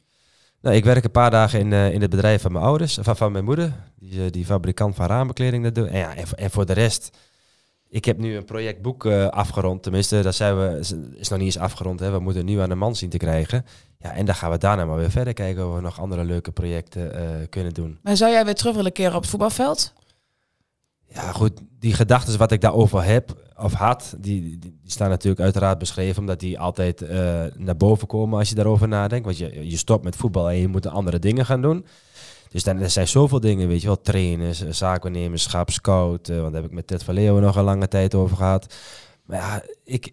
[0.64, 3.16] Nou, ik werk een paar dagen in, eh, in het bedrijf van mijn ouders, van,
[3.18, 5.64] van mijn moeder, die, eh, die fabrikant van raambekleding.
[5.64, 5.88] Dat doet.
[5.88, 7.18] En, ja, en, voor- de rest,
[7.90, 9.84] ik heb nu een projectboek eh, afgerond.
[9.84, 10.78] Tenminste, dat zijn we,
[11.18, 12.00] is, nog niet eens afgerond.
[12.00, 12.12] Hè.
[12.12, 13.66] We moeten nu aan de man zien te krijgen.
[13.98, 16.52] Ja, en dan gaan we daarna maar weer verder kijken of we nog andere leuke
[16.52, 17.12] projecten
[17.50, 18.00] kunnen doen.
[18.04, 19.94] Maar zou jij weer terug willen keren op het voetbalveld?
[21.14, 25.78] Ja, goed, die gedachten wat ik daarover heb of had, die, die, staan natuurlijk uiteraard
[25.78, 29.26] beschreven, omdat die altijd eh, naar boven komen als je daarover nadenkt.
[29.26, 31.86] Want je, je stopt met voetbal en je moet andere dingen gaan doen.
[32.50, 36.54] Dus dan, er zijn zoveel dingen, weet je wel, trainers, eh, zaakwaarnemerschap, scout, eh, want
[36.54, 38.76] daar heb ik met Ted van Leeuwen nog een lange tijd over gehad.
[39.26, 40.12] Maar ja, ik,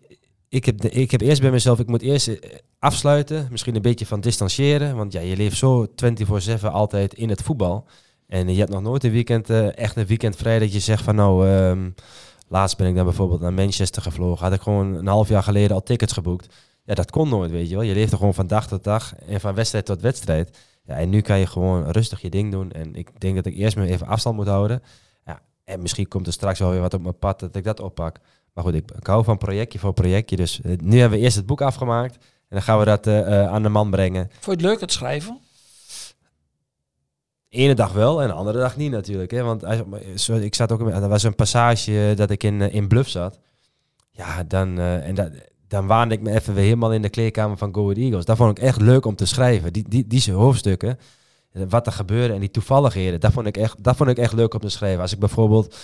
[0.48, 2.38] ik, heb, ik heb eerst bij mezelf, ik moet eerst
[2.78, 7.42] afsluiten, misschien een beetje van distancieren, want ja, je leeft zo 24/7 altijd in het
[7.42, 7.86] voetbal.
[8.30, 11.02] En je hebt nog nooit een weekend, eh, echt een weekend vrij dat je zegt
[11.02, 11.90] van nou, ehm,
[12.48, 14.44] laatst ben ik dan bijvoorbeeld naar Manchester gevlogen.
[14.44, 16.54] Had ik gewoon een half jaar geleden al tickets geboekt.
[16.84, 17.84] Ja, dat kon nooit, weet je wel.
[17.84, 20.58] Je leeft er gewoon van dag tot dag en van wedstrijd tot wedstrijd.
[20.84, 22.72] Ja, en nu kan je gewoon rustig je ding doen.
[22.72, 24.82] En ik denk dat ik eerst maar even afstand moet houden.
[25.24, 27.80] Ja, en misschien komt er straks wel weer wat op mijn pad dat ik dat
[27.80, 28.16] oppak.
[28.54, 30.36] Maar goed, ik, hou van projectje voor projectje.
[30.36, 32.14] Dus eh, nu hebben we eerst het boek afgemaakt.
[32.14, 34.30] En dan gaan we dat eh, aan de man brengen.
[34.30, 35.40] Vond je het leuk, het schrijven?
[37.50, 39.30] Ene dag wel en de andere dag niet natuurlijk.
[39.30, 39.42] Hè?
[39.42, 39.64] Want
[40.28, 43.38] ik zat ook, er was een passage dat ik in, eh, in Bluff zat.
[44.10, 45.30] Ja, dan, eh, en dat,
[45.68, 48.24] dan waande ik me even weer helemaal in de kleedkamer van Go Eagles.
[48.24, 49.72] Dat vond ik echt leuk om te schrijven.
[49.72, 50.98] Die, die, die hoofdstukken,
[51.52, 54.32] eh, wat er gebeurde en die toevalligheden, dat vond ik echt, dat vond ik echt
[54.32, 55.00] leuk om te schrijven.
[55.00, 55.76] Als ik bijvoorbeeld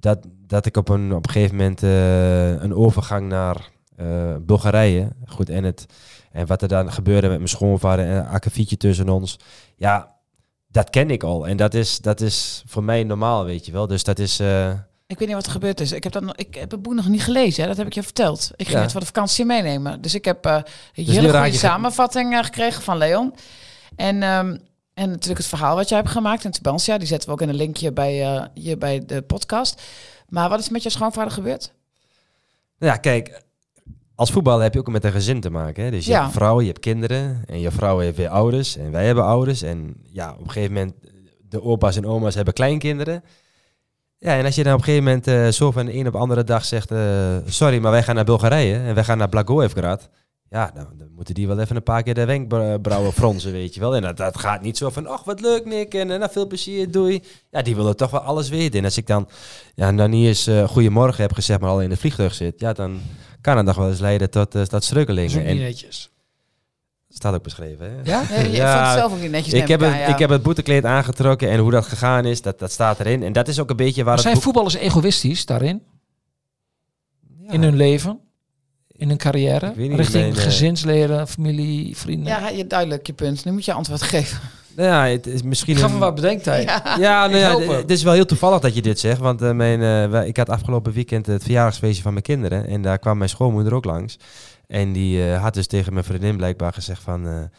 [0.00, 5.08] dat, dat ik op een, op een gegeven moment eh, een overgang naar eh, Bulgarije,
[5.26, 5.86] goed, en, het,
[6.32, 9.38] en wat er dan gebeurde met mijn schoonvader en een tussen ons.
[9.76, 10.14] Ja,
[10.70, 11.46] dat ken ik al.
[11.46, 13.86] En dat is, dat is voor mij normaal, weet je wel.
[13.86, 14.40] Dus dat is...
[14.40, 14.70] eh,
[15.06, 15.92] Ik weet niet wat er gebeurd is.
[15.92, 17.62] Ik heb, dat nog, ik heb het boek nog niet gelezen.
[17.62, 17.68] Hè?
[17.68, 18.50] Dat heb ik je verteld.
[18.56, 18.82] Ik ging Ja.
[18.82, 20.00] het voor de vakantie meenemen.
[20.00, 20.62] Dus ik heb eh, een
[20.94, 23.34] nu hele goede samenvatting eh, gekregen van Leon.
[23.96, 24.56] En, ehm,
[24.94, 26.98] en natuurlijk het verhaal wat jij hebt gemaakt in Tubantia.
[26.98, 29.82] Die zetten we ook in een linkje bij, hier bij de podcast.
[30.28, 31.72] Maar wat is met je schoonvader gebeurd?
[32.78, 33.42] nou ja, kijk...
[34.20, 35.84] Als voetballer heb je ook met een gezin te maken.
[35.84, 35.90] Hè?
[35.90, 36.16] Dus je Ja.
[36.20, 37.42] hebt een vrouw, je hebt kinderen.
[37.46, 38.76] En je vrouw heeft weer ouders.
[38.76, 39.62] En wij hebben ouders.
[39.62, 40.94] En ja, op een gegeven moment...
[41.48, 43.24] De opa's en oma's hebben kleinkinderen.
[44.18, 46.12] Ja, en als je dan op een gegeven moment eh, zo van de een op
[46.12, 46.90] de andere dag zegt...
[46.90, 48.74] eh, sorry, maar wij gaan naar Bulgarije.
[48.76, 50.08] En wij gaan naar Blagoevgrad.
[50.48, 53.80] Ja, dan, dan moeten die wel even een paar keer de wenkbrauwen fronsen, weet je
[53.80, 53.96] wel.
[53.96, 56.90] En dat, dat gaat niet zo van, ach, wat leuk Nick, en, en veel plezier,
[56.90, 57.22] doei.
[57.50, 58.78] Ja, die willen toch wel alles weten.
[58.78, 59.28] En als ik dan,
[59.74, 62.72] ja, nou niet eens uh, goedemorgen heb gezegd, maar al in de vliegtuig zit, ja,
[62.72, 63.00] dan
[63.40, 65.44] kan het nog wel eens leiden tot, uh, tot struggelingen.
[65.44, 66.10] En, netjes.
[67.08, 68.10] Staat ook beschreven, hè?
[68.10, 68.22] Ja?
[68.30, 69.52] ja je ja, vond het zelf ook niet netjes.
[69.52, 70.06] Ik heb, het, ja.
[70.06, 73.22] ik heb het boetekleed aangetrokken en hoe dat gegaan is, dat, dat staat erin.
[73.22, 75.82] En dat is ook een beetje waar maar Zijn voetballers egoïstisch daarin?
[77.48, 78.20] In hun leven?
[78.86, 79.72] In hun carrière?
[79.76, 82.32] Richting nee, gezinsleden, familie, vrienden?
[82.32, 83.44] Ja, je duidelijk je punt.
[83.44, 84.40] Nu moet je antwoord geven.
[84.80, 85.76] Nou ja, het is misschien.
[85.76, 85.98] Ga een...
[85.98, 86.62] wat bedenkt hij.
[86.62, 89.18] Ja, ja, nou ja het is wel heel toevallig dat je dit zegt.
[89.18, 92.66] Want uh, mijn, uh, ik had afgelopen weekend het verjaardagsfeestje van mijn kinderen.
[92.66, 94.18] En daar kwam mijn schoonmoeder ook langs.
[94.66, 97.50] En die uh, had dus tegen mijn vriendin blijkbaar gezegd van...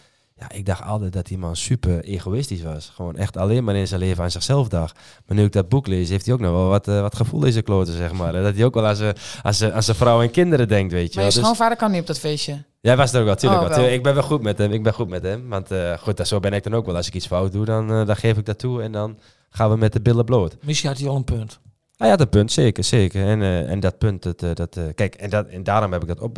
[0.42, 2.92] Ja, ik dacht altijd dat die man super egoïstisch was.
[2.96, 5.00] Gewoon echt alleen maar in zijn leven aan zichzelf dacht.
[5.26, 7.46] Maar nu ik dat boek lees, heeft hij ook nog wel wat, uh, wat gevoel
[7.46, 8.32] in zijn kloten, zeg maar.
[8.34, 11.14] Dat hij ook wel aan zijn, aan zijn, aan zijn vrouw en kinderen denkt, weet
[11.14, 11.44] je Maar je dus...
[11.44, 12.64] schoonvader kan niet op dat feestje?
[12.80, 13.86] Ja, was er ook wel, tuurlijk oh, wel.
[13.86, 15.50] Ik ben wel goed met hem, ik ben goed met hem.
[15.50, 16.96] Want uh, goed, dat, zo ben ik dan ook wel.
[16.96, 19.18] Als ik iets fout doe, dan, uh, dan geef ik dat toe en dan
[19.50, 20.58] gaan we met de billen bloot.
[20.62, 21.60] Misschien had hij al een punt.
[22.02, 23.28] Hij had een punt, zeker, zeker.
[23.28, 26.02] En, uh, en dat punt, dat, uh, dat, uh, kijk, en, dat, en daarom heb
[26.02, 26.38] ik dat op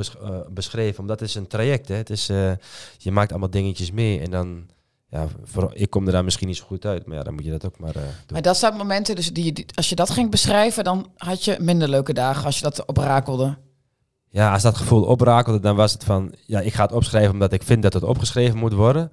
[0.50, 1.88] beschreven, omdat het is een traject.
[1.88, 1.96] Hè.
[1.96, 2.26] Het is,
[2.98, 4.70] je maakt allemaal dingetjes mee en dan,
[5.10, 7.44] ja, voor, ik kom er daar misschien niet zo goed uit, maar ja, dan moet
[7.44, 8.04] je dat ook maar doen.
[8.32, 11.90] Maar dat zijn momenten, dus die, als je dat ging beschrijven, dan had je minder
[11.90, 13.58] leuke dagen als je dat oprakelde.
[14.30, 17.54] Ja, als dat gevoel oprakelde, dan was het van, ja, ik ga het opschrijven omdat
[17.54, 19.12] ik vind dat het opgeschreven moet worden.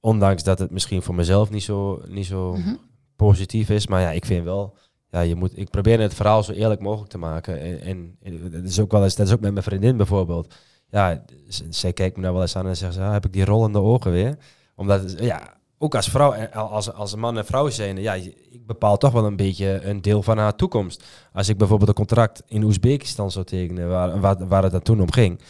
[0.00, 2.78] Ondanks dat het misschien voor mezelf niet zo, niet zo mm -hmm.
[3.16, 4.76] positief is, maar ja, ik vind wel
[5.14, 7.80] ja, je moet, ik probeer het verhaal zo eerlijk mogelijk te maken.
[7.80, 10.54] En, en, dat is ook wel eens, dat is ook met mijn vriendin bijvoorbeeld.
[10.90, 11.24] Ja,
[11.68, 13.78] zij kijkt me nou wel eens aan en zegt ze, ah, heb ik die rollende
[13.78, 14.36] ogen weer?
[14.74, 18.96] Omdat, ja, ook als vrouw, als, als een man en vrouw zijn, ja, ik bepaal
[18.96, 21.04] toch wel een beetje een deel van haar toekomst.
[21.32, 25.00] Als ik bijvoorbeeld een contract in Oezbekistan zou tekenen, waar, waar, waar het dan toen
[25.00, 25.40] om ging,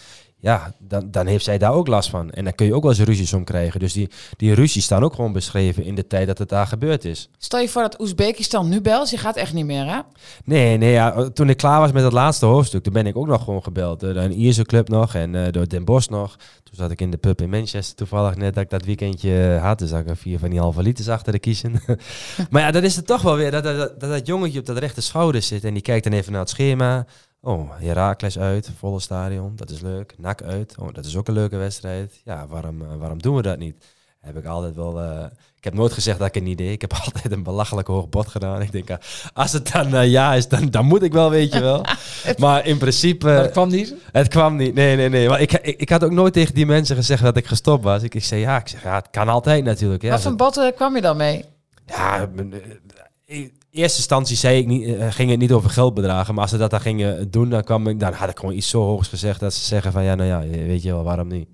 [0.45, 2.31] ja, dan, dan heeft zij daar ook last van.
[2.31, 3.81] En dan kun je ook wel eens ruzies om krijgen.
[3.81, 7.05] Dus die, die ruzies staan ook gewoon beschreven in de tijd dat het daar gebeurd
[7.05, 7.29] is.
[7.39, 10.01] Stel je voor dat Oezbekistan nu belt, je gaat echt niet meer, hè?
[10.45, 13.27] Nee, nee ja, toen ik klaar was met het laatste hoofdstuk, toen ben ik ook
[13.27, 14.01] nog gewoon gebeld.
[14.01, 16.37] Door een Ierse club nog en uh, door Den Bosch nog.
[16.63, 19.79] Toen zat ik in de pub in Manchester toevallig net dat ik dat weekendje had.
[19.79, 21.73] Dus ik vier van die halve liters achter de kiezen.
[22.51, 24.79] maar ja, dat is het toch wel weer, dat dat, dat dat jongetje op dat
[24.79, 27.07] rechte schouder zit en die kijkt dan even naar het schema.
[27.47, 30.15] Oh, Herakles uit, volle stadion, dat is leuk.
[30.19, 32.21] Nak uit, oh, dat is ook een leuke wedstrijd.
[32.25, 33.85] Ja, waarom, uh, waarom doen we dat niet?
[34.21, 35.03] Heb ik altijd wel.
[35.03, 35.25] Uh,
[35.57, 36.73] ik heb nooit gezegd dat ik het niet deed.
[36.73, 38.63] Ik heb altijd een belachelijk hoog bod gedaan.
[38.63, 38.97] Ik denk, uh,
[39.33, 41.85] als het dan ja is, dan, dan moet ik wel, weet je wel.
[42.39, 43.29] maar in principe.
[43.29, 43.95] het kwam niet?
[44.13, 44.75] Het kwam niet.
[44.75, 45.29] Nee, nee, nee.
[45.29, 48.03] Maar ik, ik, ik, had ook nooit tegen die mensen gezegd dat ik gestopt was.
[48.03, 50.03] Ik, ik zei ja, ik zeg ja, het kan altijd natuurlijk.
[50.03, 51.45] Ja, Wat voor bod kwam je dan mee?
[51.87, 52.29] Ja,
[53.75, 56.35] eerste instantie zei ik niet, uh, ging het niet over geldbedragen.
[56.35, 58.69] Maar als ze dat dan gingen doen, dan, kwam ik, dan had ik gewoon iets
[58.69, 61.49] zo hoogs gezegd dat ze zeggen van ja, nou ja, weet je wel, waarom niet?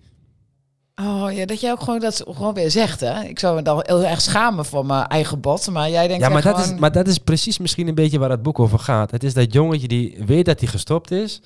[0.95, 3.23] Oh ja, dat jij ook gewoon dat gewoon weer zegt, hè?
[3.23, 6.29] Ik zou me dan heel erg schamen voor mijn eigen bot, maar jij denkt ja,
[6.29, 9.11] maar dat is, maar dat is precies misschien een beetje waar het boek over gaat.
[9.11, 11.41] Het is dat jongetje die weet dat hij gestopt is,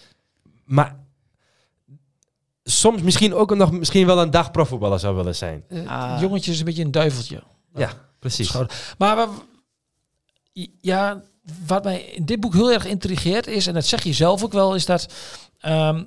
[0.64, 0.96] maar
[2.64, 5.64] soms misschien ook nog misschien wel een dag profvoetballer zou willen zijn.
[5.68, 6.20] Uh, ah.
[6.20, 7.42] Jongetje is een beetje een duiveltje.
[7.74, 8.56] Ja, precies.
[8.98, 9.28] Maar
[10.80, 11.22] ja,
[11.66, 14.52] wat mij in dit boek heel erg intrigeert is, en dat zeg je zelf ook
[14.52, 15.12] wel, is dat
[15.66, 16.06] um,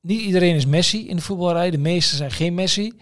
[0.00, 1.70] niet iedereen is Messi in de voetbalrij.
[1.70, 2.92] De meesten zijn geen Messi.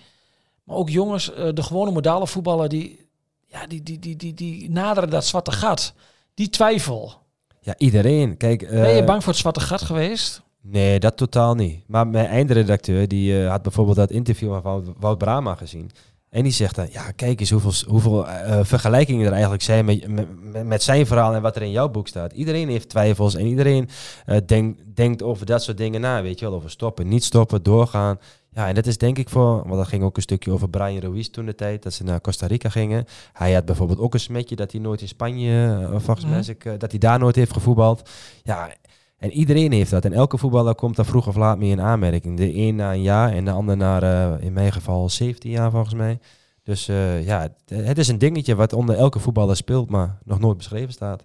[0.64, 3.07] Maar ook jongens, uh, de gewone modale voetballer, die,
[3.47, 5.95] ja, die, die, die, die, die naderen dat zwarte gat.
[6.34, 7.14] Die twijfel.
[7.61, 8.36] Ja, iedereen.
[8.36, 10.43] Kijk, uh, ben je bang voor het zwarte gat geweest?
[10.61, 11.88] Nee, dat totaal niet.
[11.88, 15.90] Maar mijn eindredacteur, die uh, had bijvoorbeeld dat interview van Wout Brama gezien.
[16.33, 20.09] En die zegt dan, ja, kijk eens hoeveel, hoeveel uh, vergelijkingen er eigenlijk zijn met,
[20.09, 22.33] met, met, zijn verhaal en wat er in jouw boek staat.
[22.33, 23.89] Iedereen heeft twijfels en iedereen
[24.26, 26.55] uh, denk, denkt over dat soort dingen na, weet je wel.
[26.55, 28.18] Over stoppen, niet stoppen, doorgaan.
[28.51, 31.01] Ja, en dat is denk ik voor, want dat ging ook een stukje over Brian
[31.01, 33.05] Ruiz toen de tijd, dat ze naar Costa Rica gingen.
[33.33, 36.78] Hij had bijvoorbeeld ook een smetje dat hij nooit in Spanje, uh, volgens mij, mm.
[36.78, 38.09] dat hij daar nooit heeft gevoetbald.
[38.43, 38.74] Ja,
[39.23, 40.05] en iedereen heeft dat.
[40.05, 42.37] En elke voetballer komt daar vroeg of laat mee in aanmerking.
[42.37, 45.70] De een na een jaar en de ander na, uh, in mijn geval, 17 jaar
[45.70, 46.18] volgens mij.
[46.62, 50.57] Dus uh, ja, het, is een dingetje wat onder elke voetballer speelt, maar nog nooit
[50.57, 51.25] beschreven staat.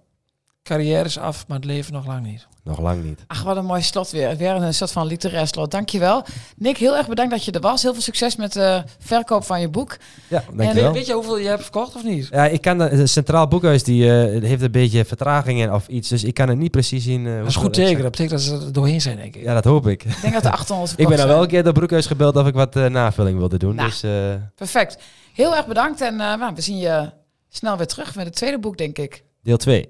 [0.68, 2.48] Carrière is af, maar het leven nog lang niet.
[2.64, 3.24] Nog lang niet.
[3.28, 4.38] Ach, wat een mooi slot weer.
[4.38, 5.72] Weer een soort van literair slot.
[5.72, 6.26] Dankjewel.
[6.58, 7.82] Nick, heel erg bedankt dat je er was.
[7.82, 9.98] Heel veel succes met de verkoop van je boek.
[10.28, 10.86] Ja, dankjewel.
[10.86, 12.28] En, weet je hoeveel je hebt verkocht of niet?
[12.32, 16.24] Ja, ik kan het Centraal Boekhuis die uh, heeft een beetje vertragingen of iets, dus
[16.24, 17.26] ik kan het niet precies zien.
[17.26, 18.02] Uh, dat is goed teken.
[18.02, 19.44] Dat betekent dat ze er doorheen zijn, denk ik.
[19.44, 20.04] Ja, dat hoop ik.
[20.04, 22.48] Ik denk dat de 800 Ik ben al wel een keer door Broekhuis gebeld of
[22.48, 23.76] ik wat uh, navulling wilde doen.
[23.76, 24.04] Nou, dus,
[24.56, 24.98] perfect.
[25.34, 27.10] Heel erg bedankt en nou, we zien je
[27.50, 29.24] snel weer terug met het tweede boek, denk ik.
[29.44, 29.90] Deel 2.